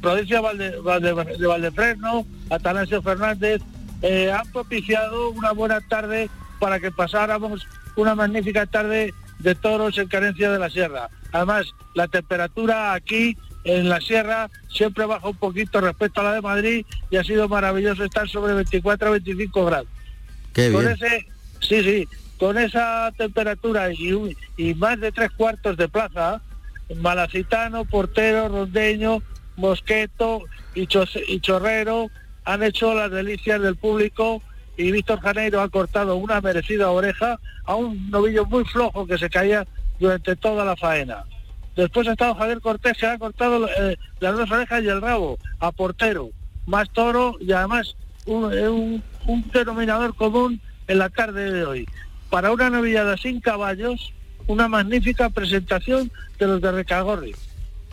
[0.00, 3.60] provincia de Valdefresno, Atanasio Fernández,
[4.02, 10.08] eh, han propiciado una buena tarde para que pasáramos una magnífica tarde de toros en
[10.08, 11.08] carencia de la sierra.
[11.32, 16.40] Además, la temperatura aquí en la sierra siempre baja un poquito respecto a la de
[16.40, 19.88] Madrid y ha sido maravilloso estar sobre 24 o 25 grados.
[20.54, 21.26] con ese,
[21.60, 26.42] sí, sí, con esa temperatura y, y más de tres cuartos de plaza,
[26.96, 29.22] Malacitano, Portero, Rondeño,
[29.56, 30.42] Mosqueto
[30.74, 30.88] y,
[31.28, 32.10] y Chorrero
[32.44, 34.42] han hecho las delicias del público
[34.76, 39.28] y Víctor Janeiro ha cortado una merecida oreja a un novillo muy flojo que se
[39.28, 39.66] caía
[39.98, 41.24] durante toda la faena.
[41.76, 45.38] Después ha estado Javier Cortés que ha cortado eh, las dos orejas y el rabo
[45.58, 46.30] a portero,
[46.66, 49.02] más toro y además un,
[49.52, 51.88] denominador común en la tarde de hoy.
[52.30, 54.12] Para una novillada sin caballos,
[54.46, 57.34] una magnífica presentación de los de Recagorri.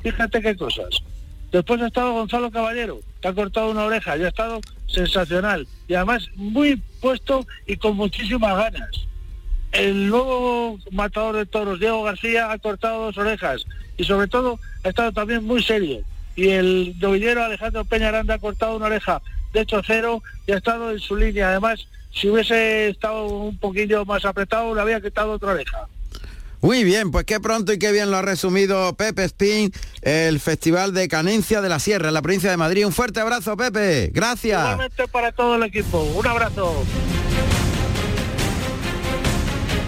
[0.02, 1.04] Fíjate qué cosas.
[1.52, 5.68] Después ha estado Gonzalo Caballero, que ha cortado una oreja y ha estado sensacional.
[5.88, 8.90] Y además muy puesto y con muchísimas ganas.
[9.72, 13.66] El nuevo matador de toros, Diego García, ha cortado dos orejas
[13.98, 16.02] y sobre todo ha estado también muy serio.
[16.36, 19.22] Y el novillero Alejandro Peñaranda ha cortado una oreja
[19.54, 21.50] de hecho cero y ha estado en su línea.
[21.50, 25.88] Además, si hubiese estado un poquillo más apretado, le había quitado otra oreja.
[26.62, 30.94] Muy bien, pues qué pronto y qué bien lo ha resumido Pepe Spin, el Festival
[30.94, 32.86] de Canencia de la Sierra en la provincia de Madrid.
[32.86, 34.12] Un fuerte abrazo, Pepe.
[34.14, 34.60] Gracias.
[34.60, 36.02] Igualmente para todo el equipo.
[36.02, 36.84] Un abrazo.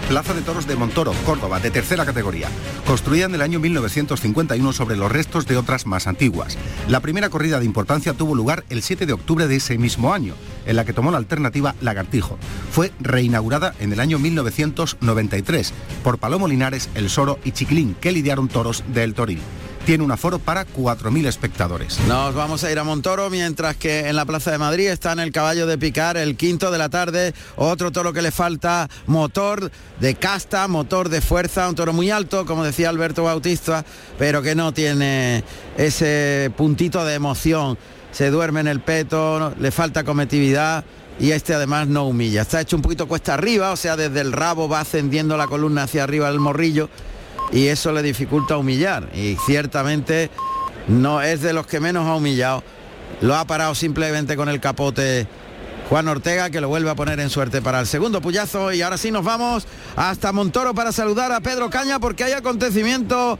[0.08, 2.48] Plaza de Toros de Montoro, Córdoba, de tercera categoría,
[2.86, 6.58] construida en el año 1951 sobre los restos de otras más antiguas.
[6.88, 10.34] La primera corrida de importancia tuvo lugar el 7 de octubre de ese mismo año,
[10.66, 12.38] en la que tomó la alternativa Lagartijo.
[12.70, 15.72] Fue reinaugurada en el año 1993
[16.04, 19.40] por Palomo Linares, El Soro y Chiquilín, que lidiaron toros del Toril.
[19.84, 21.98] Tiene un aforo para 4.000 espectadores.
[22.06, 25.20] Nos vamos a ir a Montoro mientras que en la Plaza de Madrid está en
[25.20, 29.70] el caballo de picar el quinto de la tarde, otro toro que le falta motor
[30.00, 33.84] de casta, motor de fuerza, un toro muy alto, como decía Alberto Bautista,
[34.18, 35.44] pero que no tiene
[35.76, 37.76] ese puntito de emoción.
[38.12, 40.84] Se duerme en el peto, le falta cometividad
[41.18, 42.42] y este además no humilla.
[42.42, 45.84] Está hecho un poquito cuesta arriba, o sea, desde el rabo va ascendiendo la columna
[45.84, 46.88] hacia arriba del morrillo
[47.52, 49.08] y eso le dificulta humillar.
[49.14, 50.30] Y ciertamente
[50.88, 52.64] no es de los que menos ha humillado.
[53.20, 55.26] Lo ha parado simplemente con el capote
[55.88, 58.72] Juan Ortega, que lo vuelve a poner en suerte para el segundo puyazo.
[58.72, 63.38] Y ahora sí nos vamos hasta Montoro para saludar a Pedro Caña porque hay acontecimiento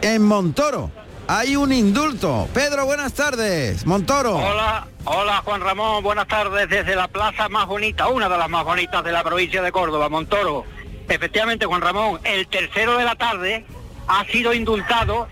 [0.00, 0.90] en Montoro.
[1.28, 2.48] Hay un indulto.
[2.52, 3.86] Pedro, buenas tardes.
[3.86, 4.36] Montoro.
[4.36, 8.64] Hola, hola Juan Ramón, buenas tardes desde la plaza más bonita, una de las más
[8.64, 10.64] bonitas de la provincia de Córdoba, Montoro.
[11.12, 13.66] Efectivamente, Juan Ramón, el tercero de la tarde
[14.08, 15.28] ha sido indultado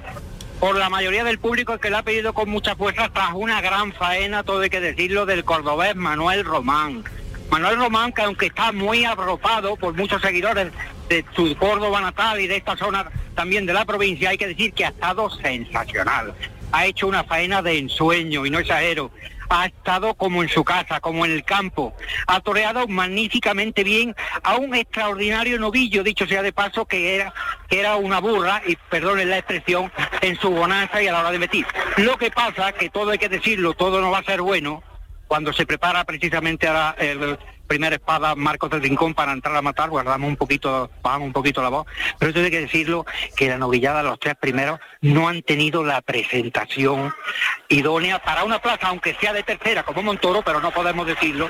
[0.61, 3.95] por la mayoría del público que le ha pedido con mucha fuerza tras una gran
[3.95, 7.03] faena, todo hay que decirlo, del cordobés Manuel Román.
[7.51, 10.71] Manuel Román, que aunque está muy arropado por muchos seguidores
[11.09, 14.75] de su Córdoba natal y de esta zona también de la provincia, hay que decir
[14.75, 16.35] que ha estado sensacional.
[16.73, 19.11] Ha hecho una faena de ensueño, y no exagero
[19.51, 21.95] ha estado como en su casa, como en el campo.
[22.27, 27.35] Ha toreado magníficamente bien a un extraordinario novillo, dicho sea de paso, que era,
[27.69, 31.33] que era una burra, y perdonen la expresión, en su bonanza y a la hora
[31.33, 31.67] de metir.
[31.99, 34.83] Lo que pasa, que todo hay que decirlo, todo no va a ser bueno,
[35.27, 37.39] cuando se prepara precisamente a el
[37.71, 41.63] primera espada Marcos del Rincón para entrar a matar, guardamos un poquito, bajamos un poquito
[41.63, 41.87] la voz,
[42.19, 43.07] pero esto hay que decirlo
[43.37, 47.15] que la novillada, los tres primeros, no han tenido la presentación
[47.69, 51.49] idónea para una plaza, aunque sea de tercera, como Montoro, pero no podemos decirlo,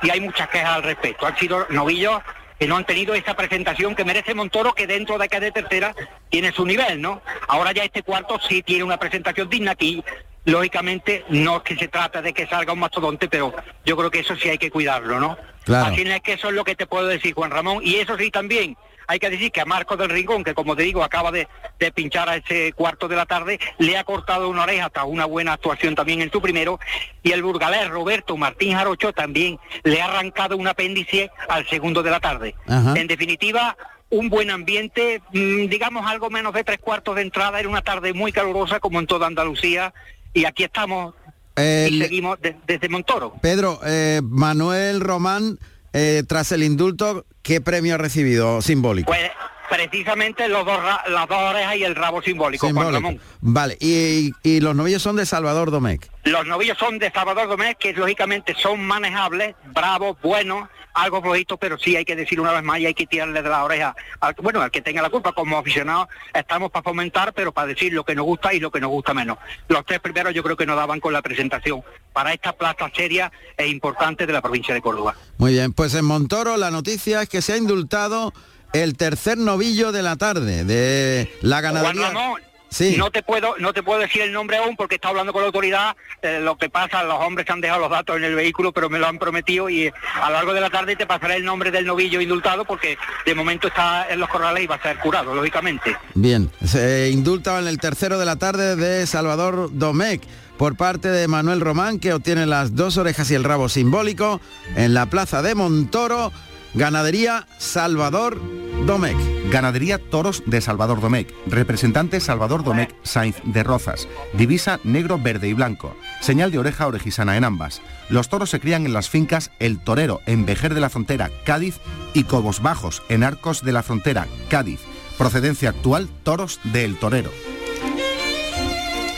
[0.00, 1.26] y hay muchas quejas al respecto.
[1.26, 2.22] Han sido novillos
[2.58, 5.94] que no han tenido esa presentación que merece Montoro, que dentro de de tercera
[6.30, 7.20] tiene su nivel, ¿no?
[7.46, 10.02] Ahora ya este cuarto sí tiene una presentación digna aquí
[10.48, 14.20] lógicamente no es que se trata de que salga un mastodonte, pero yo creo que
[14.20, 15.36] eso sí hay que cuidarlo, ¿no?
[15.64, 15.92] Claro.
[15.92, 17.80] Así es que eso es lo que te puedo decir, Juan Ramón.
[17.82, 18.74] Y eso sí también,
[19.06, 21.92] hay que decir que a Marcos del Rincón, que como te digo, acaba de, de,
[21.92, 25.52] pinchar a ese cuarto de la tarde, le ha cortado una oreja hasta una buena
[25.52, 26.80] actuación también en su primero,
[27.22, 32.10] y el burgalés Roberto Martín Jarocho también le ha arrancado un apéndice al segundo de
[32.10, 32.54] la tarde.
[32.66, 32.94] Ajá.
[32.96, 33.76] En definitiva,
[34.10, 38.14] un buen ambiente, mmm, digamos algo menos de tres cuartos de entrada, era una tarde
[38.14, 39.92] muy calurosa como en toda Andalucía,
[40.34, 41.14] y aquí estamos
[41.56, 43.34] El- y seguimos de- desde Montoro.
[43.42, 45.58] Pedro, eh, Manuel Román,
[45.92, 49.06] eh, tras el indulto, ¿qué premio ha recibido simbólico?
[49.10, 49.30] Pues
[49.68, 52.94] precisamente los dos las dos orejas y el rabo simbólico, Juan Simbólico.
[52.94, 53.20] Ramón.
[53.40, 56.06] Vale, y, y los novillos son de Salvador Domecq.
[56.24, 60.68] Los novillos son de Salvador Domés, que lógicamente son manejables, bravos, buenos,
[61.02, 63.48] algo flojitos, pero sí hay que decir una vez más y hay que tirarle de
[63.48, 63.94] la oreja.
[64.20, 67.92] Al, bueno, al que tenga la culpa, como aficionados estamos para fomentar, pero para decir
[67.92, 69.38] lo que nos gusta y lo que nos gusta menos.
[69.68, 71.82] Los tres primeros yo creo que nos daban con la presentación
[72.12, 75.14] para esta plaza seria e importante de la provincia de Córdoba.
[75.38, 78.32] Muy bien, pues en Montoro la noticia es que se ha indultado
[78.72, 82.08] el tercer novillo de la tarde de la Juan ganadería.
[82.08, 82.96] Ramón, Sí.
[82.98, 85.46] no te puedo no te puedo decir el nombre aún porque está hablando con la
[85.46, 85.96] autoridad.
[86.22, 88.98] eh, lo que pasa, los hombres han dejado los datos en el vehículo, pero me
[88.98, 91.70] lo han prometido y eh, a lo largo de la tarde te pasaré el nombre
[91.70, 95.34] del novillo indultado porque de momento está en los corrales y va a ser curado,
[95.34, 95.96] lógicamente.
[96.14, 100.22] Bien, se indulta en el tercero de la tarde de Salvador Domecq
[100.58, 104.40] por parte de Manuel Román, que obtiene las dos orejas y el rabo simbólico
[104.76, 106.32] en la plaza de Montoro,
[106.74, 108.40] ganadería Salvador
[108.88, 109.18] Domecq.
[109.50, 111.30] Ganadería Toros de Salvador Domecq.
[111.46, 114.08] Representante Salvador Domecq Sainz de Rozas.
[114.32, 115.94] Divisa negro, verde y blanco.
[116.22, 117.82] Señal de oreja orejisana en ambas.
[118.08, 121.80] Los toros se crían en las fincas El Torero, en Vejer de la Frontera, Cádiz,
[122.14, 124.80] y Cobos Bajos, en Arcos de la Frontera, Cádiz.
[125.18, 127.30] Procedencia actual, toros de El Torero.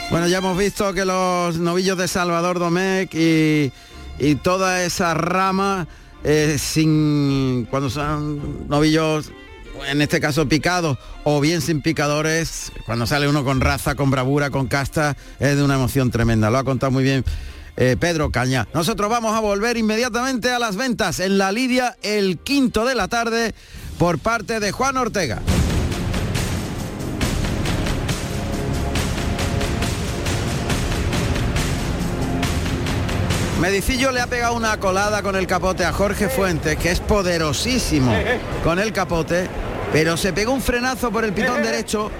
[0.09, 3.71] Bueno, ya hemos visto que los novillos de Salvador Domecq y,
[4.19, 5.87] y toda esa rama,
[6.25, 9.31] eh, sin cuando son novillos,
[9.87, 14.49] en este caso picados, o bien sin picadores, cuando sale uno con raza, con bravura,
[14.49, 16.49] con casta, es de una emoción tremenda.
[16.49, 17.23] Lo ha contado muy bien
[17.77, 18.67] eh, Pedro Caña.
[18.73, 23.07] Nosotros vamos a volver inmediatamente a las ventas en la Lidia el quinto de la
[23.07, 23.53] tarde
[23.97, 25.41] por parte de Juan Ortega.
[33.61, 38.11] Medicillo le ha pegado una colada con el capote a Jorge Fuentes, que es poderosísimo
[38.63, 39.47] con el capote,
[39.91, 42.11] pero se pegó un frenazo por el pitón derecho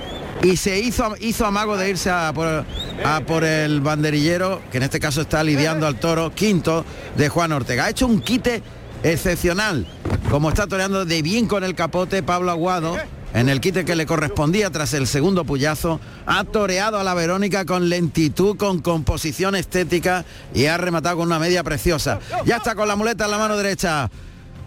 [0.44, 2.66] y se hizo, hizo amago de irse a por,
[3.06, 6.84] a por el banderillero, que en este caso está lidiando al toro, quinto
[7.16, 7.86] de Juan Ortega.
[7.86, 8.64] Ha hecho un quite
[9.04, 9.88] excepcional,
[10.30, 12.98] como está toreando de bien con el capote Pablo Aguado,
[13.34, 17.66] en el quite que le correspondía tras el segundo puyazo, ha toreado a la Verónica
[17.66, 22.20] con lentitud, con composición estética y ha rematado con una media preciosa.
[22.46, 24.10] Ya está con la muleta en la mano derecha.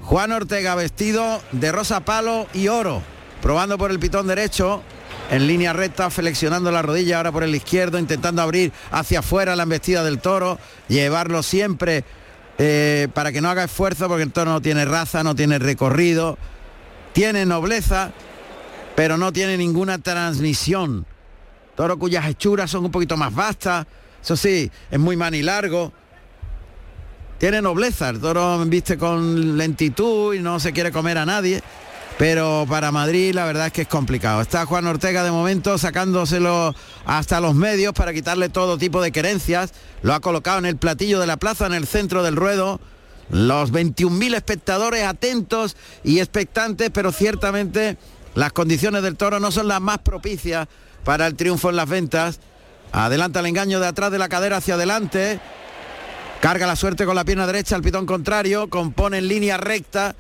[0.05, 3.03] Juan Ortega vestido de rosa palo y oro,
[3.41, 4.83] probando por el pitón derecho,
[5.31, 9.63] en línea recta, flexionando la rodilla ahora por el izquierdo, intentando abrir hacia afuera la
[9.63, 12.05] embestida del toro, llevarlo siempre
[12.59, 16.37] eh, para que no haga esfuerzo, porque el toro no tiene raza, no tiene recorrido,
[17.15, 18.13] tiene nobleza,
[18.97, 21.07] pero no tiene ninguna transmisión.
[21.77, 23.87] Toro cuyas hechuras son un poquito más vastas,
[24.23, 25.93] eso sí, es muy manilargo.
[27.45, 31.63] Tiene nobleza, el toro viste con lentitud y no se quiere comer a nadie
[32.17, 34.41] pero para Madrid la verdad es que es complicado.
[34.41, 36.75] Está Juan Ortega de momento sacándoselo
[37.05, 39.75] hasta los medios para quitarle todo tipo de querencias.
[40.01, 42.81] Lo ha colocado en el platillo de la plaza, en el centro del ruedo.
[43.29, 47.99] Los 21.000 espectadores atentos y expectantes, pero ciertamente
[48.35, 50.67] las condiciones del toro no son las más propicias
[51.05, 52.41] para el triunfo en las ventas.
[52.91, 55.41] Adelanta el engaño de atrás de la cadera hacia adelante.
[56.45, 60.15] Carga la suerte con la pierna derecha al pitón contrario, compone en línea recta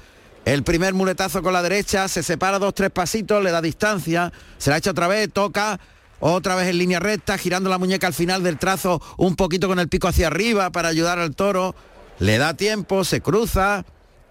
[0.46, 4.70] el primer muletazo con la derecha, se separa dos, tres pasitos, le da distancia, se
[4.70, 5.78] la echa otra vez, toca,
[6.20, 9.78] otra vez en línea recta, girando la muñeca al final del trazo un poquito con
[9.78, 11.74] el pico hacia arriba para ayudar al toro.
[12.18, 13.84] Le da tiempo, se cruza,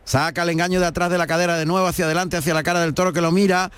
[0.03, 2.81] saca el engaño de atrás de la cadera de nuevo hacia adelante, hacia la cara
[2.81, 3.69] del toro que lo mira.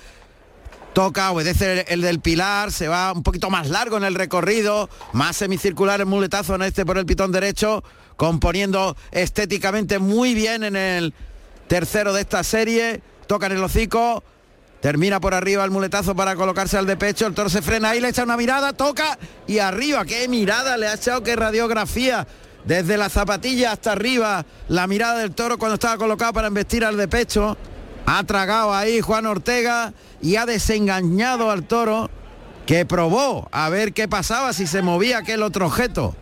[0.94, 5.36] Toca, obedece el del pilar, se va un poquito más largo en el recorrido, más
[5.36, 7.84] semicircular el muletazo en este por el pitón derecho,
[8.16, 11.14] componiendo estéticamente muy bien en el
[11.68, 14.22] tercero de esta serie, toca en el hocico,
[14.80, 18.00] termina por arriba el muletazo para colocarse al de pecho, el toro se frena ahí,
[18.00, 22.26] le echa una mirada, toca y arriba, qué mirada le ha echado, qué radiografía.
[22.64, 26.96] Desde la zapatilla hasta arriba, la mirada del toro cuando estaba colocado para embestir al
[26.96, 27.56] de pecho.
[28.06, 32.10] Ha tragado ahí Juan Ortega y ha desengañado al toro
[32.66, 36.16] que probó a ver qué pasaba si se movía aquel otro objeto.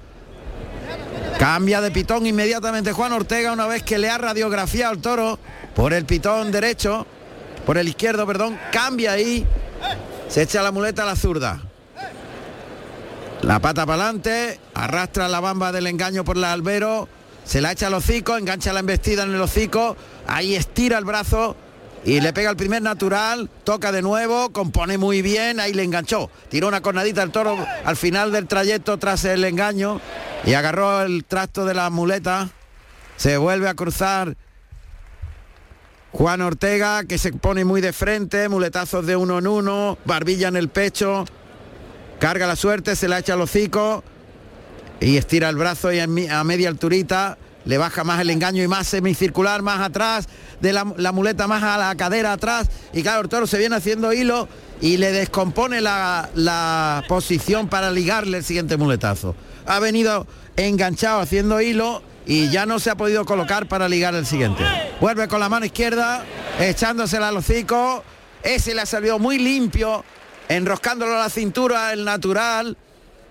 [1.38, 5.38] Cambia de pitón inmediatamente Juan Ortega una vez que le ha radiografiado al toro
[5.74, 7.06] por el pitón derecho,
[7.66, 9.46] por el izquierdo, perdón, cambia ahí,
[10.28, 11.60] se echa la muleta a la zurda.
[13.42, 17.08] La pata para adelante, arrastra la bamba del engaño por el albero,
[17.44, 21.56] se la echa al hocico, engancha la embestida en el hocico, ahí estira el brazo
[22.04, 26.30] y le pega el primer natural, toca de nuevo, compone muy bien, ahí le enganchó.
[26.50, 30.00] Tiró una cornadita al toro al final del trayecto tras el engaño
[30.44, 32.50] y agarró el trasto de la muleta.
[33.16, 34.36] Se vuelve a cruzar
[36.12, 40.56] Juan Ortega, que se pone muy de frente, muletazos de uno en uno, barbilla en
[40.56, 41.24] el pecho,
[42.20, 44.04] carga la suerte, se la echa al hocico
[45.00, 46.06] y estira el brazo y a
[46.44, 50.28] media alturita le baja más el engaño y más semicircular, más atrás,
[50.60, 52.68] de la, muleta más a la cadera atrás.
[52.92, 54.48] Y claro, el toro se viene haciendo hilo
[54.80, 59.34] y le descompone la, posición para ligarle el siguiente muletazo.
[59.66, 64.26] Ha venido enganchado haciendo hilo y ya no se ha podido colocar para ligar el
[64.26, 64.62] siguiente.
[65.00, 66.24] Vuelve con la mano izquierda,
[66.58, 68.04] echándosela al hocico.
[68.42, 70.04] Ese le ha salido muy limpio,
[70.48, 72.76] enroscándolo a la cintura, el natural,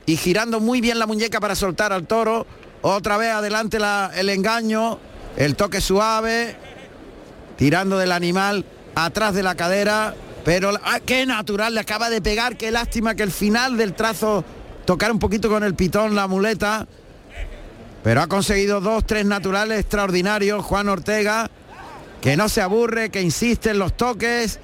[0.05, 2.45] y girando muy bien la muñeca para soltar al toro
[2.83, 3.77] otra vez adelante
[4.15, 4.99] el engaño,
[5.37, 6.55] el toque suave,
[7.55, 10.13] tirando del animal atrás de la cadera,
[10.43, 14.43] pero ah, qué natural le acaba de pegar, qué lástima que el final del trazo
[14.85, 16.85] tocar un poquito con el pitón la muleta,
[18.03, 21.49] pero ha conseguido dos, tres naturales extraordinarios, Juan Ortega,
[22.21, 24.59] que no se aburre, que insiste en los toques.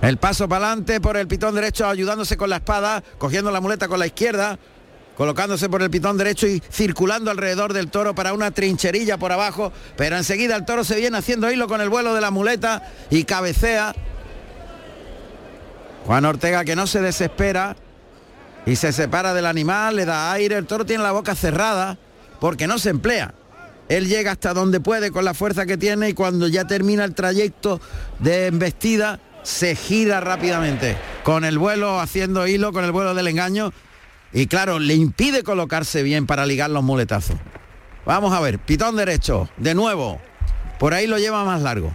[0.00, 3.86] El paso para adelante por el pitón derecho ayudándose con la espada, cogiendo la muleta
[3.86, 4.58] con la izquierda,
[5.16, 9.72] colocándose por el pitón derecho y circulando alrededor del toro para una trincherilla por abajo,
[9.96, 13.24] pero enseguida el toro se viene haciendo hilo con el vuelo de la muleta y
[13.24, 13.94] cabecea.
[16.06, 17.76] Juan Ortega que no se desespera
[18.66, 21.98] y se separa del animal, le da aire, el toro tiene la boca cerrada
[22.40, 23.34] porque no se emplea.
[23.88, 27.14] Él llega hasta donde puede con la fuerza que tiene y cuando ya termina el
[27.14, 27.80] trayecto
[28.20, 33.72] de embestida, se gira rápidamente, con el vuelo haciendo hilo, con el vuelo del engaño,
[34.32, 37.36] y claro, le impide colocarse bien para ligar los muletazos.
[38.04, 40.20] Vamos a ver, pitón derecho, de nuevo.
[40.78, 41.92] Por ahí lo lleva más largo.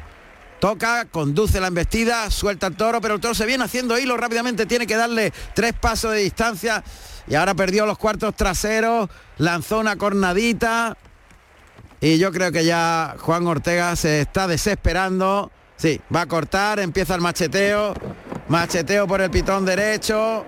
[0.59, 4.65] Toca, conduce la embestida, suelta el toro, pero el toro se viene haciendo hilo rápidamente,
[4.65, 6.83] tiene que darle tres pasos de distancia
[7.27, 10.97] y ahora perdió los cuartos traseros, lanzó una cornadita
[11.99, 15.51] y yo creo que ya Juan Ortega se está desesperando.
[15.75, 17.93] Sí, va a cortar, empieza el macheteo,
[18.47, 20.43] macheteo por el pitón derecho,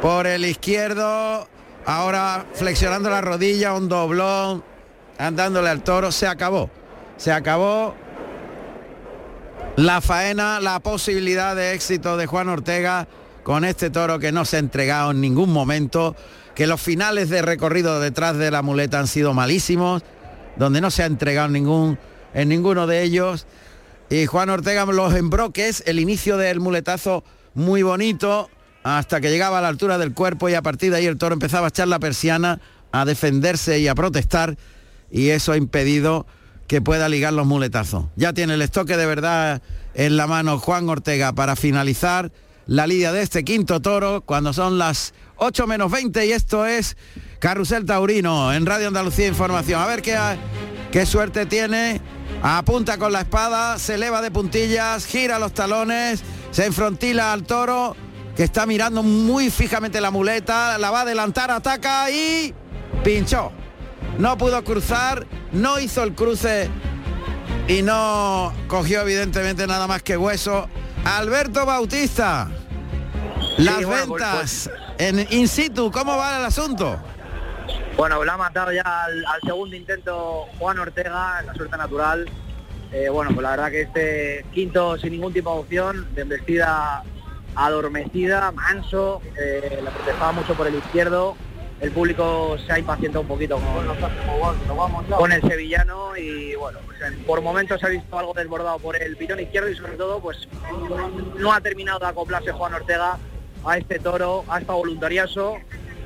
[0.00, 1.48] por el izquierdo,
[1.84, 4.62] ahora flexionando la rodilla, un doblón,
[5.18, 6.70] andándole al toro, se acabó,
[7.16, 7.94] se acabó.
[9.76, 13.06] la faena, la posibilidad de éxito de Juan Ortega
[13.44, 16.16] con este toro que no se ha entregado en ningún momento,
[16.54, 20.02] que los finales de recorrido detrás de la muleta han sido malísimos,
[20.56, 21.98] donde no se ha entregado ningún,
[22.34, 23.46] en ninguno de ellos.
[24.10, 27.24] Y Juan Ortega los embroques, el inicio del muletazo
[27.54, 28.50] muy bonito,
[28.96, 31.34] hasta que llegaba a la altura del cuerpo y a partir de ahí el toro
[31.34, 32.60] empezaba a echar la persiana,
[32.90, 34.56] a defenderse y a protestar,
[35.10, 36.26] y eso ha impedido
[36.66, 38.06] que pueda ligar los muletazos.
[38.16, 39.62] Ya tiene el estoque de verdad
[39.94, 42.30] en la mano Juan Ortega para finalizar
[42.66, 46.96] la lidia de este quinto toro cuando son las 8 menos 20 y esto es
[47.38, 49.80] Carrusel Taurino en Radio Andalucía Información.
[49.80, 50.16] A ver qué,
[50.92, 52.00] qué suerte tiene.
[52.42, 57.96] Apunta con la espada, se eleva de puntillas, gira los talones, se enfrontila al toro
[58.38, 62.54] que está mirando muy fijamente la muleta, la va a adelantar, ataca y
[63.02, 63.50] pinchó.
[64.16, 66.70] No pudo cruzar, no hizo el cruce
[67.66, 70.68] y no cogió evidentemente nada más que hueso.
[71.04, 72.48] Alberto Bautista,
[73.56, 76.96] las ventas en in situ, ¿cómo va el asunto?
[77.96, 82.30] Bueno, la ha matado ya al, segundo intento Juan Ortega, en la suerte natural.
[82.92, 87.02] Eh, bueno, pues la verdad que este quinto sin ningún tipo de opción, de embestida
[87.58, 91.36] adormecida, manso, eh, la protestaba mucho por el izquierdo,
[91.80, 93.60] el público se ha impacientado un poquito
[95.16, 99.16] con, el sevillano y bueno, pues por momentos se ha visto algo desbordado por el
[99.16, 100.48] pitón izquierdo y sobre todo pues
[101.36, 103.18] no ha terminado de acoplarse Juan Ortega
[103.64, 105.56] a este toro, a esta voluntarioso.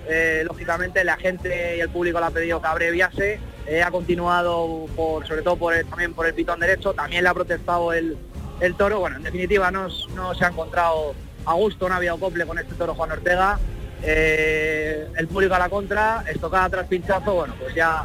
[0.08, 4.86] Eh, lógicamente la gente y el público le ha pedido que abreviase, eh, ha continuado
[4.96, 8.18] por, sobre todo por también por el pitón derecho, también le ha protestado el,
[8.60, 11.14] el toro, bueno, en definitiva no se ha encontrado
[11.44, 13.58] a gusto, no ha habido acople con este toro Juan Ortega,
[14.02, 18.04] eh, el público a la contra, estocada tras pinchazo, bueno, pues ya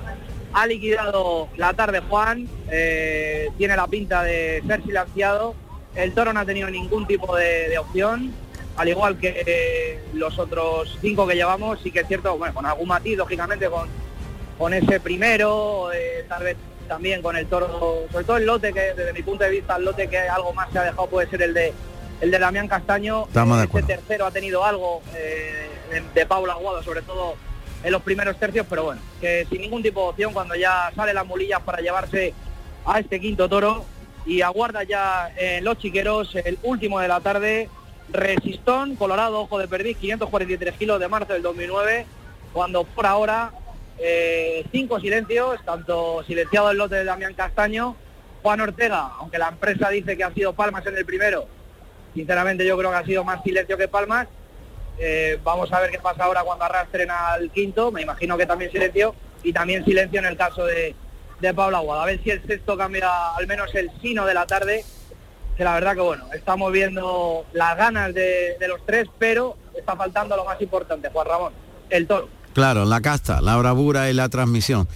[0.53, 5.55] ha liquidado la tarde Juan, eh, tiene la pinta de ser silenciado,
[5.95, 8.33] el toro no ha tenido ningún tipo de, opción,
[8.75, 12.87] al igual que los otros cinco que llevamos, sí que es cierto, bueno, con algún
[12.87, 13.89] matiz, lógicamente, con,
[14.57, 16.57] con ese primero, eh, tal vez
[16.87, 19.85] también con el toro, sobre todo el lote, que desde mi punto de vista el
[19.85, 21.73] lote que algo más se ha dejado puede ser el de
[22.21, 23.27] el de Damián Castaño.
[23.79, 25.01] Este tercero ha tenido algo
[26.13, 27.35] de, Paula Aguado, sobre todo
[27.83, 31.13] en los primeros tercios, pero bueno, que sin ningún tipo de opción cuando ya sale
[31.13, 32.33] las mulillas para llevarse
[32.85, 33.85] a este quinto toro
[34.25, 37.69] y aguarda ya en los chiqueros el último de la tarde,
[38.09, 42.05] Resistón, Colorado, Ojo de Perdiz, 543 kilos de marzo del 2009,
[42.51, 43.51] cuando por ahora
[43.99, 47.95] eh, cinco silencios, tanto silenciado el lote de Damián Castaño,
[48.41, 51.47] Juan Ortega, aunque la empresa dice que ha sido Palmas en el primero,
[52.17, 54.27] sinceramente yo creo que ha sido más silencio que Palmas,
[54.97, 58.71] eh, vamos a ver qué pasa ahora cuando arrastren al quinto, me imagino que también
[58.71, 59.13] silencio,
[59.43, 60.95] y también silencio en el caso de,
[61.39, 62.03] de Pablo Aguada.
[62.03, 64.83] A ver si el sexto cambia al menos el sino de la tarde,
[65.55, 70.35] que la verdad que bueno, estamos viendo las ganas de, los tres, pero está faltando
[70.35, 71.53] lo más importante, Juan Ramón,
[71.91, 72.29] el toro.
[72.53, 74.87] Claro, la casta, la bravura y la transmisión.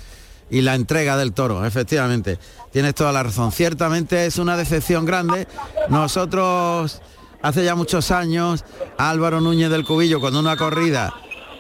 [0.50, 2.38] Y la entrega del toro, efectivamente.
[2.72, 3.52] Tienes toda la razón.
[3.52, 5.48] Ciertamente es una decepción grande.
[5.90, 7.02] Nosotros
[7.42, 8.64] hace ya muchos años
[8.98, 11.14] Álvaro Núñez del Cubillo cuando una corrida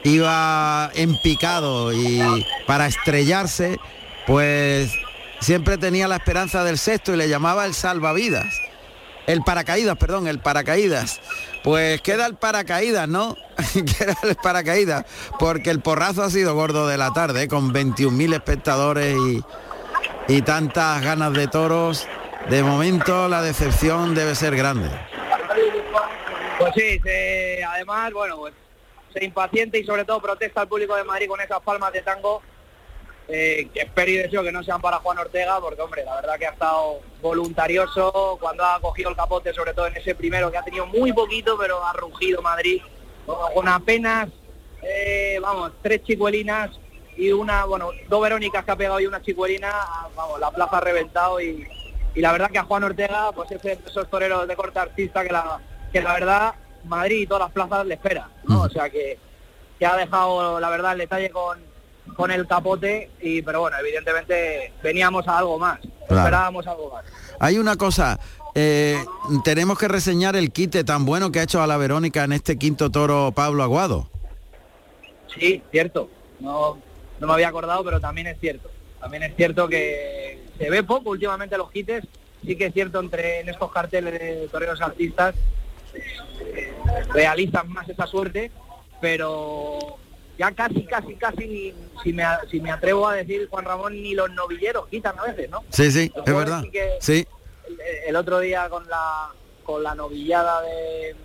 [0.03, 2.21] iba en picado y
[2.65, 3.77] para estrellarse,
[4.25, 4.91] pues
[5.41, 8.53] siempre tenía la esperanza del sexto y le llamaba el salvavidas.
[9.27, 11.19] El paracaídas, perdón, el paracaídas.
[11.63, 13.35] Pues queda el paracaídas, ¿no?
[13.73, 15.05] queda el paracaídas,
[15.39, 17.47] porque el porrazo ha sido gordo de la tarde, ¿eh?
[17.47, 19.43] con 21.000 espectadores y,
[20.27, 22.07] y tantas ganas de toros.
[22.49, 24.89] De momento la decepción debe ser grande.
[26.57, 26.99] Pues sí,
[27.67, 28.53] además, bueno, pues
[29.13, 32.41] se impaciente y sobre todo protesta al público de Madrid con esas palmas de tango.
[33.27, 36.37] Eh, que espero y deseo que no sean para Juan Ortega, porque hombre, la verdad
[36.37, 40.57] que ha estado voluntarioso cuando ha cogido el capote, sobre todo en ese primero que
[40.57, 42.81] ha tenido muy poquito, pero ha rugido Madrid
[43.25, 44.27] con apenas,
[44.81, 46.71] eh, vamos, tres chicuelinas
[47.17, 49.71] y una, bueno, dos Verónicas que ha pegado y una chicuelina,
[50.15, 51.67] vamos, la plaza ha reventado y,
[52.15, 55.23] y la verdad que a Juan Ortega, pues es de esos toreros de corte artista
[55.23, 55.59] que la,
[55.91, 56.55] que la verdad
[56.85, 58.61] Madrid y todas las plazas le esperan, ¿no?
[58.63, 59.17] O sea que,
[59.77, 61.59] que, ha dejado la verdad el detalle con,
[62.15, 67.05] con el capote y pero bueno, evidentemente veníamos a algo más, esperábamos algo más.
[67.39, 68.19] Hay una cosa,
[68.55, 69.03] eh,
[69.43, 72.57] tenemos que reseñar el quite tan bueno que ha hecho a la Verónica en este
[72.57, 74.09] quinto toro Pablo Aguado.
[75.37, 76.09] Sí, cierto.
[76.39, 76.77] No,
[77.21, 78.69] no me había acordado, pero también es cierto.
[78.99, 82.03] También es cierto que se ve poco últimamente los quites.
[82.43, 85.35] Sí que es cierto entre en estos carteles de toreros artistas
[87.13, 88.51] realizan más esa suerte,
[88.99, 89.97] pero
[90.37, 94.31] ya casi, casi, casi, si, me, si me atrevo a decir, Juan Ramón, ni los
[94.31, 95.63] novilleros quitan a veces, ¿no?
[95.69, 96.63] Sí, sí, es verdad.
[96.99, 97.27] sí.
[98.07, 99.29] el otro día con la
[99.63, 101.15] con la novillada de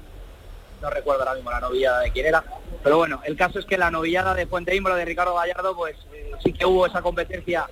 [0.87, 2.45] no recuerdo ahora mismo la novillada de quién era,
[2.85, 5.97] pero bueno, el caso es que la novillada de Fuente Ímbolo de Ricardo Gallardo, pues
[6.15, 7.67] eh, sí que hubo esa competencia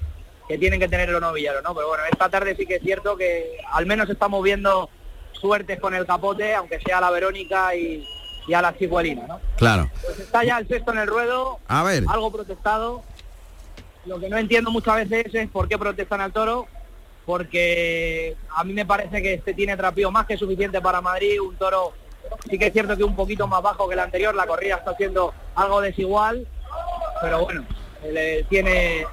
[0.49, 1.75] que tienen que tener los novilleros, ¿no?
[1.75, 4.91] Pero bueno, esta tarde sí que es cierto que al menos estamos viendo
[5.33, 8.05] suertes con el capote, aunque sea la Verónica y,
[8.49, 9.41] y a la Chicuelina, ¿no?
[9.57, 9.89] Claro.
[10.05, 12.03] Pues está ya el sexto en el ruedo, A ver.
[12.09, 13.03] algo protestado.
[14.07, 16.67] Lo que no entiendo muchas veces es por qué protestan al toro,
[17.25, 21.57] porque a mí me parece que este tiene trapío más que suficiente para Madrid, un
[21.57, 21.93] toro
[22.49, 24.95] sí que es cierto que un poquito más bajo que el anterior, la corrida está
[24.97, 26.47] siendo algo desigual,
[27.20, 27.64] pero bueno,
[28.49, 29.07] tiene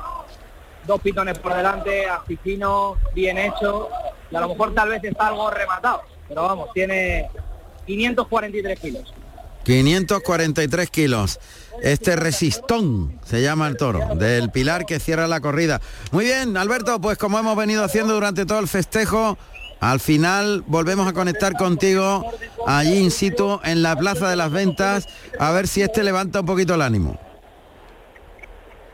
[0.86, 3.90] dos pitones por delante, asesino, bien hecho,
[4.30, 7.30] y a lo mejor tal vez está algo rematado, pero vamos, tiene
[7.86, 9.14] 543 kilos.
[9.64, 11.40] 543 kilos.
[11.84, 15.82] Este resistón se llama el toro, del pilar que cierra la corrida.
[16.12, 19.38] Muy bien, Alberto, pues como hemos venido haciendo durante todo el festejo,
[19.82, 22.24] al final volvemos a conectar contigo
[22.68, 25.08] allí in situ en la Plaza de las Ventas,
[25.40, 27.20] a ver si este levanta un poquito el ánimo.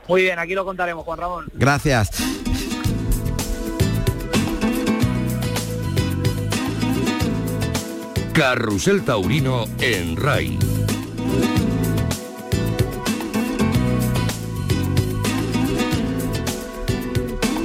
[0.07, 1.45] Muy bien, aquí lo contaremos, Juan Ramón.
[1.53, 2.09] Gracias.
[8.33, 10.76] Carrusel Taurino en RAI.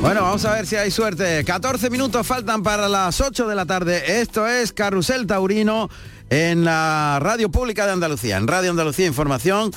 [0.02, 1.44] Bueno, vamos a ver si hay suerte.
[1.44, 4.20] 14 minutos faltan para las 8 de la tarde.
[4.20, 5.88] Esto es Carrusel Taurino
[6.28, 9.70] en la Radio Pública de Andalucía, en Radio Andalucía Información,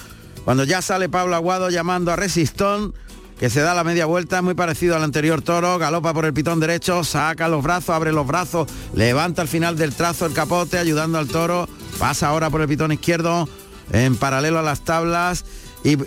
[0.44, 2.96] cuando ya sale Pablo Aguado llamando a Resistón,
[3.40, 6.60] que se da la media vuelta, muy parecido al anterior toro, galopa por el pitón
[6.60, 11.20] derecho, saca los brazos, abre los brazos, levanta al final del trazo el capote, ayudando
[11.20, 11.70] al toro,
[12.00, 13.48] pasa ahora por el pitón izquierdo,
[13.92, 15.46] en paralelo a las tablas,
[15.86, 15.98] y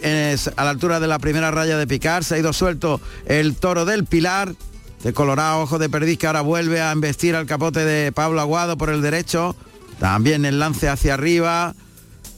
[0.57, 3.85] a la altura de la primera raya de picar, se ha ido suelto el toro
[3.85, 4.55] del Pilar,
[5.05, 8.77] de colorado ojo de perdiz que ahora vuelve a embestir al capote de Pablo Aguado
[8.77, 9.55] por el derecho,
[10.01, 11.75] también el lance hacia arriba,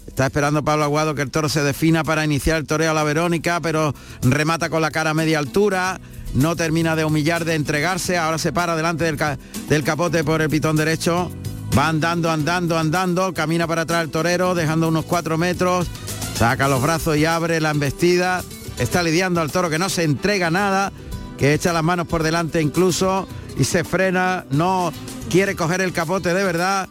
[0.06, 3.04] Está esperando Pablo Aguado que el toro se defina para iniciar el toreo a la
[3.04, 6.00] Verónica, pero remata con la cara a media altura,
[6.34, 10.76] no termina de humillar, de entregarse, ahora se para delante del capote por el pitón
[10.76, 11.30] derecho,
[11.76, 15.86] va andando, andando, andando, camina para atrás el torero, dejando unos cuatro metros,
[16.34, 18.42] saca los brazos y abre la embestida,
[18.78, 20.92] está lidiando al toro que no se entrega nada,
[21.38, 23.26] que echa las manos por delante incluso
[23.58, 24.92] y se frena, no
[25.30, 26.88] quiere coger el capote de verdad,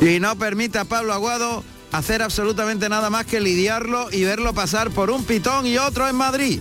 [0.00, 4.90] y no permite a Pablo Aguado hacer absolutamente nada más que lidiarlo y verlo pasar
[4.90, 6.60] por un pitón y otro en Madrid.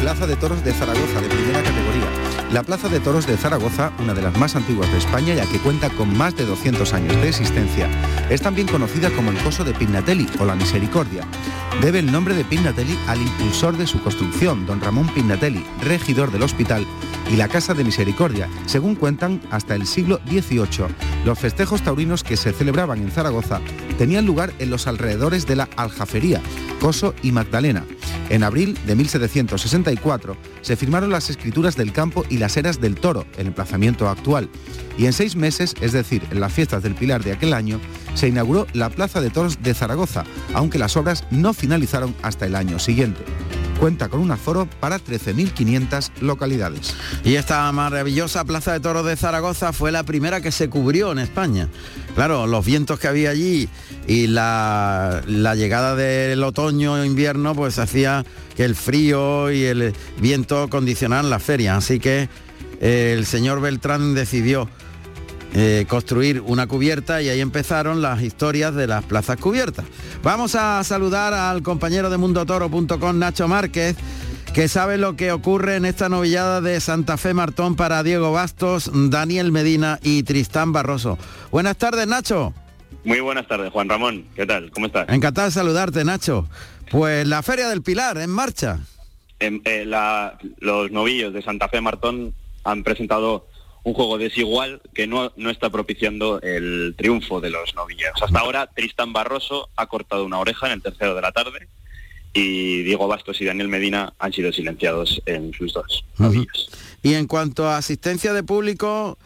[0.00, 2.29] Plaza de Toros de Zaragoza de primera categoría.
[2.52, 5.60] La Plaza de Toros de Zaragoza, una de las más antiguas de España ya que
[5.60, 7.88] cuenta con más de 200 años de existencia,
[8.28, 11.24] es también conocida como el Coso de Pignatelli o la Misericordia.
[11.80, 16.42] Debe el nombre de Pignatelli al impulsor de su construcción, don Ramón Pignatelli, regidor del
[16.42, 16.84] hospital,
[17.30, 20.88] y la Casa de Misericordia, según cuentan hasta el siglo XVIII.
[21.24, 23.60] Los festejos taurinos que se celebraban en Zaragoza
[23.96, 26.42] tenían lugar en los alrededores de la Aljafería,
[26.80, 27.84] Coso y Magdalena.
[28.30, 33.24] En abril de 1764 se firmaron las escrituras del campo y las eras del toro,
[33.38, 34.50] el emplazamiento actual.
[34.98, 37.80] Y en seis meses, es decir, en las fiestas del Pilar de aquel año,
[38.14, 40.24] se inauguró la Plaza de Toros de Zaragoza,
[40.54, 43.20] aunque las obras no finalizaron hasta el año siguiente.
[43.80, 46.94] Cuenta con un aforo para 13.500 localidades.
[47.24, 51.18] Y esta maravillosa Plaza de Toros de Zaragoza fue la primera que se cubrió en
[51.18, 51.66] España.
[52.14, 53.70] Claro, los vientos que había allí
[54.06, 55.22] y la,
[55.56, 61.76] llegada del otoño invierno pues hacía que el frío y el viento condicionaran la feria.
[61.76, 62.28] Así que
[62.82, 64.68] eh, el señor Beltrán decidió
[65.54, 69.84] eh, construir una cubierta y ahí empezaron las historias de las plazas cubiertas.
[70.22, 73.96] Vamos a saludar al compañero de mundotoro.com, Nacho Márquez,
[74.54, 78.90] que sabe lo que ocurre en esta novillada de Santa Fe Martón para Diego Bastos,
[78.92, 81.18] Daniel Medina y Tristán Barroso.
[81.50, 82.52] Buenas tardes, Nacho.
[83.04, 84.26] Muy buenas tardes, Juan Ramón.
[84.36, 84.70] ¿Qué tal?
[84.72, 85.08] ¿Cómo estás?
[85.08, 86.48] Encantado de saludarte, Nacho.
[86.90, 88.80] Pues la Feria del Pilar en marcha.
[89.38, 92.34] Em, eh, la- los novillos de Santa Fe Martón
[92.64, 93.46] han presentado
[93.82, 98.22] un juego desigual que no, no está propiciando el triunfo de los novilleros.
[98.22, 101.68] Hasta ahora, Tristán Barroso ha cortado una oreja en el tercero de la tarde
[102.32, 106.04] y Diego Bastos y Daniel Medina han sido silenciados en sus dos.
[107.02, 109.18] Y en cuanto a asistencia de público,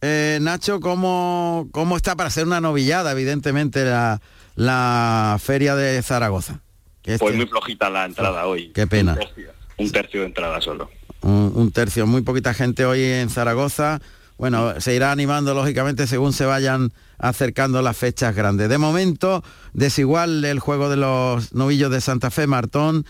[0.00, 4.20] eh, Nacho, ¿cómo, ¿cómo está para ser una novillada, evidentemente, la,
[4.54, 6.60] la Feria de Zaragoza?
[7.02, 8.70] Pues este- muy flojita la entrada hoy.
[8.74, 9.12] Qué pena.
[9.14, 10.90] Un tercio, un tercio de entrada solo.
[11.22, 14.00] Un, un tercio, muy poquita gente hoy en Zaragoza.
[14.38, 18.68] Bueno, se irá animando lógicamente según se vayan acercando las fechas grandes.
[18.68, 23.04] De momento, desigual el juego de los novillos de Santa Fe Martón.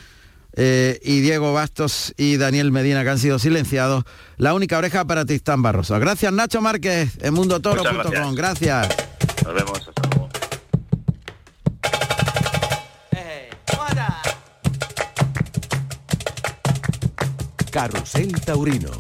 [0.55, 4.05] eh, y Diego Bastos y Daniel Medina que han sido silenciados.
[4.37, 5.99] La única oreja para Tristán Barroso.
[5.99, 8.35] Gracias Nacho Márquez en mundotoro.com.
[8.35, 8.89] Gracias.
[9.45, 9.91] Nos vemos.
[17.73, 18.91] Carrusel Taurino.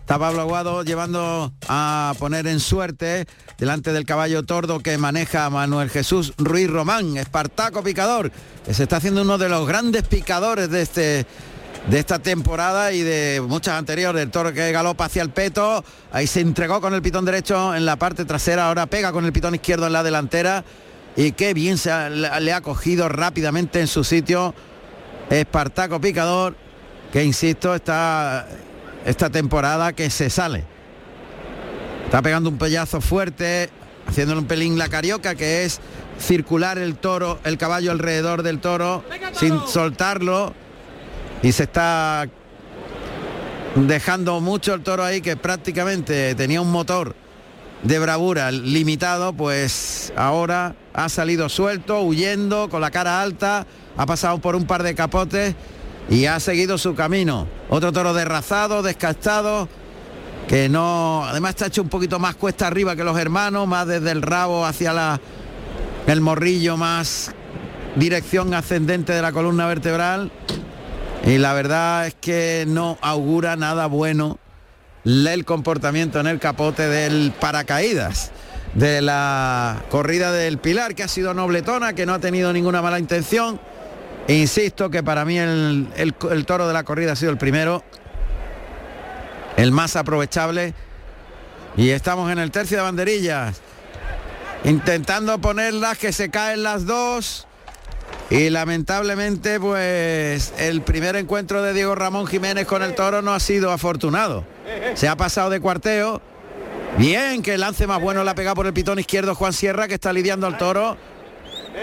[0.00, 3.26] Está Pablo Aguado llevando a poner en suerte
[3.58, 8.30] delante del caballo tordo que maneja Manuel Jesús Ruiz Román, Espartaco Picador,
[8.64, 11.26] que se está haciendo uno de los grandes picadores de este
[11.88, 16.28] de esta temporada y de muchas anteriores, el toro que galopa hacia el peto, ahí
[16.28, 19.56] se entregó con el pitón derecho en la parte trasera, ahora pega con el pitón
[19.56, 20.64] izquierdo en la delantera
[21.16, 24.54] y qué bien se ha- le ha cogido rápidamente en su sitio
[25.30, 26.56] Espartaco Picador,
[27.12, 28.46] que insisto, está
[29.04, 30.64] esta temporada que se sale.
[32.04, 33.70] Está pegando un pellazo fuerte,
[34.06, 35.80] haciéndole un pelín la carioca, que es
[36.18, 39.02] circular el toro, el caballo alrededor del toro,
[39.32, 40.52] sin soltarlo.
[41.42, 42.28] Y se está
[43.74, 47.14] dejando mucho el toro ahí, que prácticamente tenía un motor
[47.82, 53.66] de bravura limitado, pues ahora ha salido suelto, huyendo, con la cara alta,
[53.96, 55.54] ha pasado por un par de capotes
[56.10, 57.46] y ha seguido su camino.
[57.68, 59.68] Otro toro derrazado, descastado,
[60.48, 64.10] que no, además está hecho un poquito más cuesta arriba que los hermanos, más desde
[64.10, 65.20] el rabo hacia la,
[66.06, 67.32] el morrillo, más
[67.96, 70.30] dirección ascendente de la columna vertebral.
[71.24, 74.38] Y la verdad es que no augura nada bueno
[75.04, 78.32] el comportamiento en el capote del paracaídas
[78.74, 82.98] de la corrida del Pilar, que ha sido nobletona, que no ha tenido ninguna mala
[82.98, 83.60] intención.
[84.28, 87.82] Insisto que para mí el, el- toro de la corrida ha sido el primero,
[89.56, 90.74] el más aprovechable.
[91.76, 93.60] Y estamos en el tercio de banderillas,
[94.64, 97.46] intentando ponerlas, que se caen las dos.
[98.30, 103.40] Y lamentablemente, pues el primer encuentro de Diego Ramón Jiménez con el toro no ha
[103.40, 104.44] sido afortunado.
[104.94, 106.22] Se ha pasado de cuarteo.
[106.98, 109.94] Bien, que el lance más bueno la pega por el pitón izquierdo Juan Sierra, que
[109.94, 110.96] está lidiando al toro.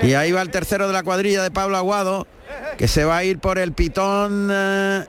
[0.02, 2.28] Y ahí va el tercero de la cuadrilla de Pablo Aguado,
[2.78, 5.06] que se va a ir por el pitón eh,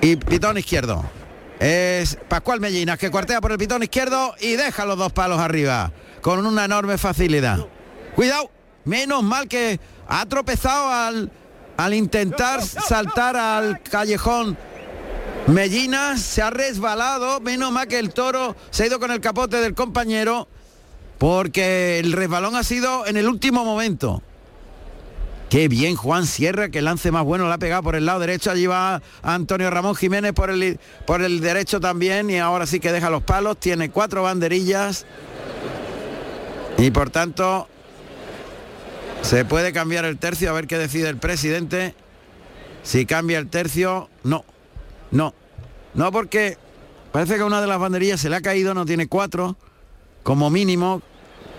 [0.00, 1.04] y pitón izquierdo.
[1.58, 5.92] Es Pascual Mellinas que cuartea por el pitón izquierdo y deja los dos palos arriba
[6.20, 7.58] con una enorme facilidad.
[8.14, 8.50] Cuidado,
[8.84, 11.30] menos mal que ha tropezado al,
[11.76, 14.56] al intentar saltar al callejón.
[15.48, 19.56] Mellinas se ha resbalado, menos mal que el toro se ha ido con el capote
[19.56, 20.46] del compañero
[21.16, 24.22] porque el resbalón ha sido en el último momento.
[25.48, 28.50] Qué bien Juan Sierra, que lance más bueno, la ha pegado por el lado derecho,
[28.50, 32.92] allí va Antonio Ramón Jiménez por el, por el derecho también y ahora sí que
[32.92, 35.06] deja los palos, tiene cuatro banderillas
[36.76, 37.68] y por tanto
[39.22, 41.94] se puede cambiar el tercio, a ver qué decide el presidente.
[42.82, 44.44] Si cambia el tercio, no,
[45.10, 45.34] no,
[45.94, 46.56] no porque
[47.12, 49.56] parece que una de las banderillas se le ha caído, no tiene cuatro,
[50.22, 51.02] como mínimo,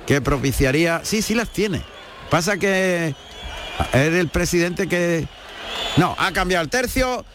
[0.06, 1.84] que propiciaría, sí, sí las tiene.
[2.30, 3.16] Pasa que
[3.94, 5.28] es el presidente que...
[5.98, 7.26] No, ha cambiado el tercio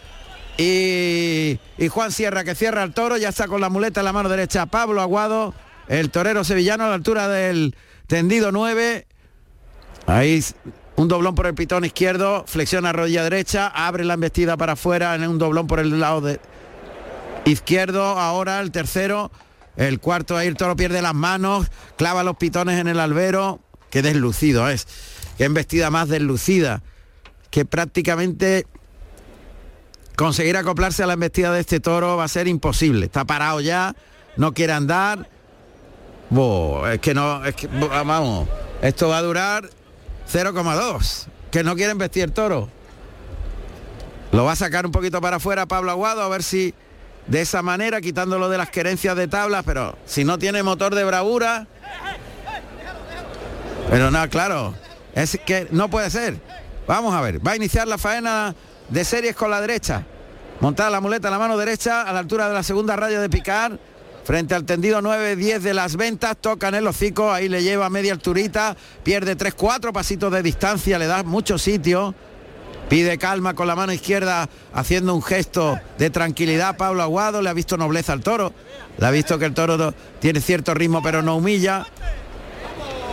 [0.56, 4.12] y, y Juan Sierra que cierra el toro, ya está con la muleta en la
[4.12, 5.54] mano derecha Pablo Aguado,
[5.88, 9.06] el torero sevillano a la altura del tendido 9.
[10.06, 10.44] Ahí
[10.96, 15.26] un doblón por el pitón izquierdo, flexiona rodilla derecha, abre la embestida para afuera en
[15.26, 16.22] un doblón por el lado
[17.44, 19.30] izquierdo, ahora el tercero,
[19.76, 21.66] el cuarto ahí el toro pierde las manos,
[21.96, 24.86] clava los pitones en el albero, qué deslucido es,
[25.36, 26.82] qué embestida más deslucida,
[27.50, 28.66] que prácticamente
[30.16, 33.96] conseguir acoplarse a la embestida de este toro va a ser imposible, está parado ya,
[34.36, 35.28] no quiere andar,
[36.92, 37.40] es que no,
[37.80, 38.48] bo, vamos,
[38.80, 39.70] esto va a durar
[40.32, 42.68] 0,2, que no quiere embestir el toro.
[44.32, 46.74] Lo va a sacar un poquito para afuera Pablo Aguado a ver si
[47.26, 51.04] de esa manera, quitándolo de las querencias de tablas, pero si no tiene motor de
[51.04, 51.66] bravura.
[53.90, 54.74] Pero nada, claro,
[55.14, 56.38] es que no puede ser.
[56.86, 58.54] Vamos a ver, va a iniciar la faena
[58.88, 60.04] de series con la derecha.
[60.60, 63.28] Montada la muleta en la mano derecha a la altura de la segunda raya de
[63.28, 63.78] picar.
[64.24, 68.74] Frente al tendido 9-10 de las ventas, tocan el hocico, ahí le lleva media alturita,
[69.02, 72.14] pierde 3-4 pasitos de distancia, le da mucho sitio.
[72.88, 76.76] Pide calma con la mano izquierda haciendo un gesto de tranquilidad.
[76.76, 78.52] Pablo Aguado le ha visto nobleza al toro.
[78.98, 81.86] Le ha visto que el toro tiene cierto ritmo pero no humilla.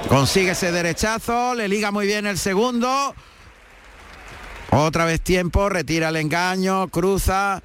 [0.09, 3.15] Consigue ese derechazo, le liga muy bien el segundo.
[4.71, 7.61] Otra vez tiempo, retira el engaño, cruza,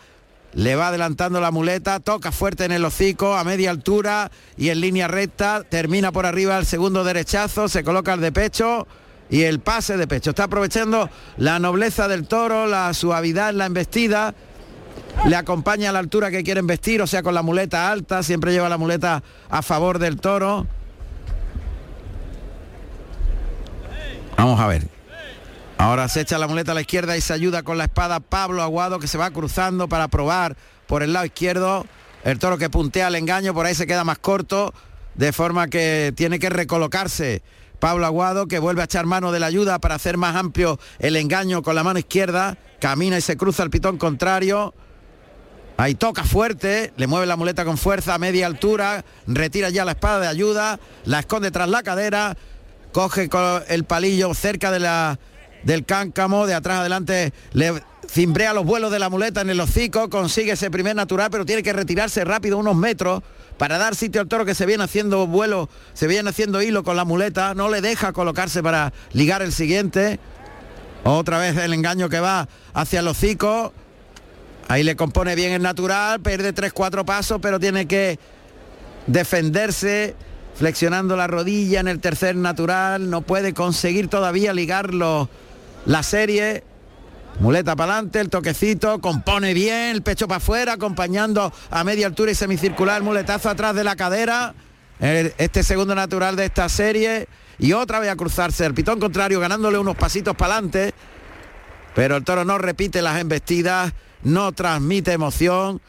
[0.57, 4.81] le va adelantando la muleta, toca fuerte en el hocico, a media altura y en
[4.81, 8.89] línea recta, termina por arriba el segundo derechazo, se coloca el de pecho
[9.29, 10.31] y el pase de pecho.
[10.31, 14.35] Está aprovechando la nobleza del toro, la suavidad en la embestida,
[15.27, 18.53] le acompaña a la altura que quiere vestir, o sea, con la muleta alta, siempre
[18.53, 20.67] lleva la muleta a favor del toro.
[24.39, 24.96] Vamos a ver.
[25.79, 28.63] Ahora se echa la muleta a la izquierda y se ayuda con la espada Pablo
[28.63, 30.57] Aguado que se va cruzando para probar
[30.87, 31.87] por el lado izquierdo.
[32.25, 34.73] El toro que puntea el engaño, por ahí se queda más corto,
[35.15, 37.43] de forma que tiene que recolocarse.
[37.79, 41.15] Pablo Aguado que vuelve a echar mano de la ayuda para hacer más amplio el
[41.15, 42.57] engaño con la mano izquierda.
[42.81, 44.75] Camina y se cruza el pitón contrario.
[45.77, 49.93] Ahí toca fuerte, le mueve la muleta con fuerza a media altura, retira ya la
[49.93, 52.35] espada de ayuda, la esconde tras la cadera,
[52.93, 53.29] coge
[53.69, 55.19] el palillo cerca de la
[55.63, 60.09] del cáncamo, de atrás adelante le cimbrea los vuelos de la muleta en el hocico,
[60.09, 63.23] consigue ese primer natural, pero tiene que retirarse rápido unos metros
[63.59, 66.97] para dar sitio al toro que se viene haciendo vuelo, se viene haciendo hilo con
[66.97, 70.21] la muleta, no le deja colocarse para ligar el siguiente.
[71.05, 73.73] Otra vez el engaño que va hacia el hocico.
[74.69, 78.19] Ahí le compone bien el natural, pierde 3-4 pasos, pero tiene que
[79.07, 80.17] defenderse
[80.57, 83.09] flexionando la rodilla en el tercer natural.
[83.09, 85.31] No puede conseguir todavía ligarlo
[85.87, 86.63] la serie.
[87.39, 92.31] Muleta para adelante, el toquecito, compone bien, el pecho para afuera, acompañando a media altura
[92.31, 94.55] y semicircular, muletazo atrás de la cadera.
[95.01, 97.29] Este segundo natural de esta serie.
[97.59, 100.95] Y otra vez a cruzarse el pitón contrario, ganándole unos pasitos para adelante.
[101.95, 105.81] Pero el toro no repite las embestidas, no transmite emoción.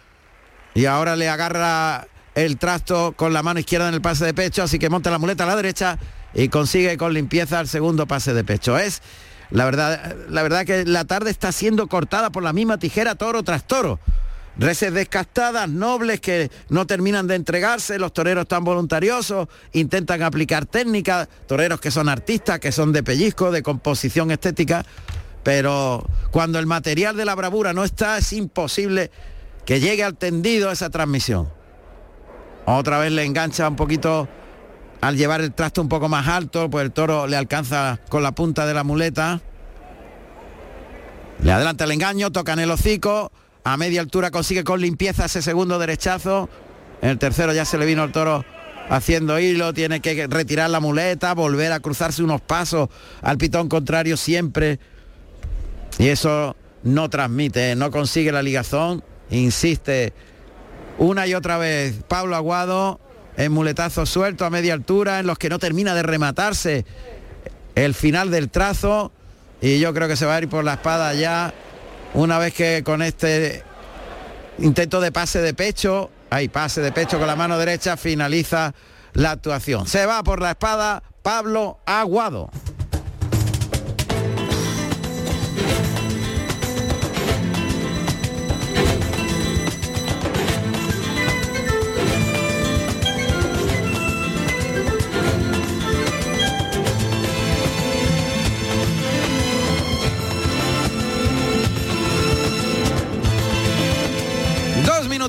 [0.74, 4.64] Y ahora le agarra el trasto con la mano izquierda en el pase de pecho,
[4.64, 5.98] así que monta la muleta a la derecha
[6.34, 8.78] y consigue con limpieza el segundo pase de pecho.
[8.78, 9.02] Es
[9.52, 13.44] la verdad, la verdad que la tarde está siendo cortada por la misma tijera toro
[13.44, 14.00] tras toro.
[14.58, 21.30] Reses descastadas, nobles que no terminan de entregarse, los toreros tan voluntariosos, intentan aplicar técnicas,
[21.46, 24.84] toreros que son artistas, que son de pellizco, de composición estética,
[25.44, 29.12] pero cuando el material de la bravura no está, es imposible
[29.64, 31.50] que llegue al tendido esa transmisión.
[32.66, 34.28] Otra vez le engancha un poquito
[35.02, 38.32] al llevar el trasto un poco más alto, pues el toro le alcanza con la
[38.34, 39.42] punta de la muleta.
[41.44, 43.32] Le adelanta el engaño, toca en el hocico,
[43.64, 46.50] a media altura consigue con limpieza ese segundo derechazo.
[47.02, 48.44] En el tercero ya se le vino el toro
[48.90, 52.90] haciendo hilo, tiene que retirar la muleta, volver a cruzarse unos pasos
[53.22, 54.80] al pitón contrario siempre.
[56.00, 60.14] Y eso no transmite, no consigue la ligazón, insiste
[60.98, 63.00] una y otra vez Pablo Aguado
[63.38, 66.86] en muletazo suelto a media altura, en los que no termina de rematarse
[67.76, 69.12] el final del trazo.
[69.62, 71.54] Y yo creo que se va a ir por la espada ya,
[72.14, 73.64] una vez que con este
[74.60, 78.74] intento de pase de pecho, hay pase de pecho con la mano derecha, finaliza
[79.14, 79.88] la actuación.
[79.88, 82.50] Se va por la espada Pablo Aguado.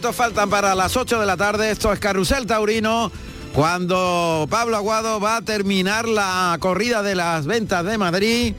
[0.01, 1.71] Faltan para las 8 de la tarde.
[1.71, 3.11] Esto es Carrusel Taurino.
[3.53, 8.55] Cuando Pablo Aguado va a terminar la corrida de las ventas de Madrid,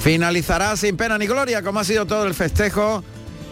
[0.00, 3.02] finalizará sin pena ni gloria, como ha sido todo el festejo,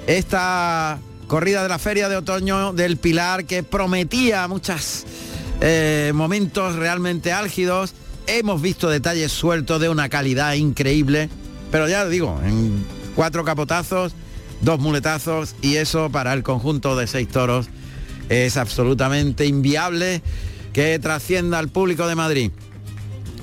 [0.06, 5.04] esta corrida de la Feria de Otoño del Pilar que prometía muchos
[5.60, 7.94] eh, momentos realmente álgidos.
[8.26, 11.28] Hemos visto detalles sueltos de una calidad increíble,
[11.72, 12.86] pero ya digo, en
[13.16, 14.14] cuatro capotazos
[14.62, 17.68] dos muletazos y eso para el conjunto de seis toros
[18.28, 20.22] es absolutamente inviable
[20.72, 22.50] que trascienda al público de Madrid.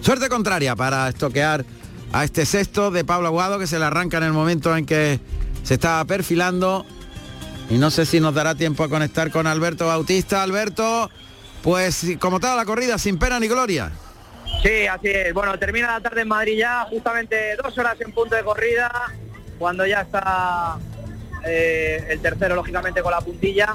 [0.01, 1.65] Suerte contraria para estoquear
[2.11, 5.19] a este sexto de Pablo Aguado que se le arranca en el momento en que
[5.63, 6.85] se estaba perfilando
[7.69, 10.41] y no sé si nos dará tiempo a conectar con Alberto Bautista.
[10.41, 11.11] Alberto,
[11.61, 13.91] pues como toda la corrida, sin pena ni gloria.
[14.63, 15.33] Sí, así es.
[15.33, 18.91] Bueno, termina la tarde en Madrid ya, justamente dos horas en punto de corrida,
[19.59, 20.79] cuando ya está
[21.45, 23.73] eh, el tercero lógicamente con la puntilla.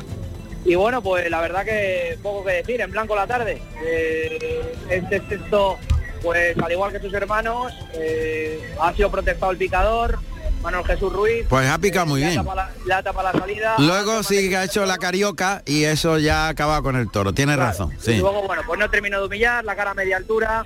[0.65, 3.61] Y bueno, pues la verdad que poco que decir, en blanco la tarde.
[3.85, 5.79] Eh, este sexto,
[6.23, 10.19] pues al igual que sus hermanos, eh, ha sido protestado el picador,
[10.63, 11.45] Manuel Jesús Ruiz.
[11.51, 12.43] Pues ha picado muy bien.
[12.87, 13.75] La, tapa la salida.
[13.79, 17.35] Luego sí que ha hecho la carioca y eso ya acaba con el toro.
[17.35, 17.93] Tiene razón.
[18.07, 20.65] Y luego, bueno, pues no terminó de humillar, la cara a media altura,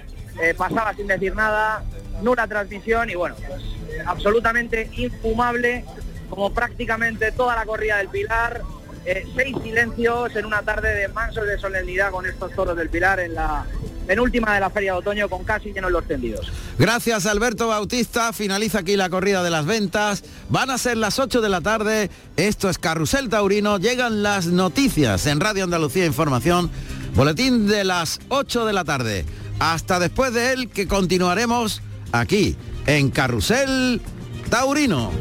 [0.56, 1.82] pasaba sin decir nada,
[2.22, 3.62] nula transmisión y bueno, pues
[4.06, 5.84] absolutamente infumable
[6.28, 8.62] como prácticamente toda la corrida del Pilar.
[9.04, 13.20] Eh, seis silencios en una tarde de mansos de solemnidad con estos toros del Pilar
[13.20, 13.64] en la
[14.08, 16.50] penúltima de la Feria de Otoño con casi llenos los tendidos.
[16.78, 21.42] Gracias Alberto Bautista, finaliza aquí la corrida de las ventas, van a ser las 8
[21.42, 26.70] de la tarde, esto es Carrusel Taurino, llegan las noticias en Radio Andalucía Información,
[27.14, 29.26] boletín de las 8 de la tarde,
[29.58, 32.56] hasta después de él que continuaremos aquí
[32.86, 34.00] en Carrusel
[34.48, 35.12] Taurino.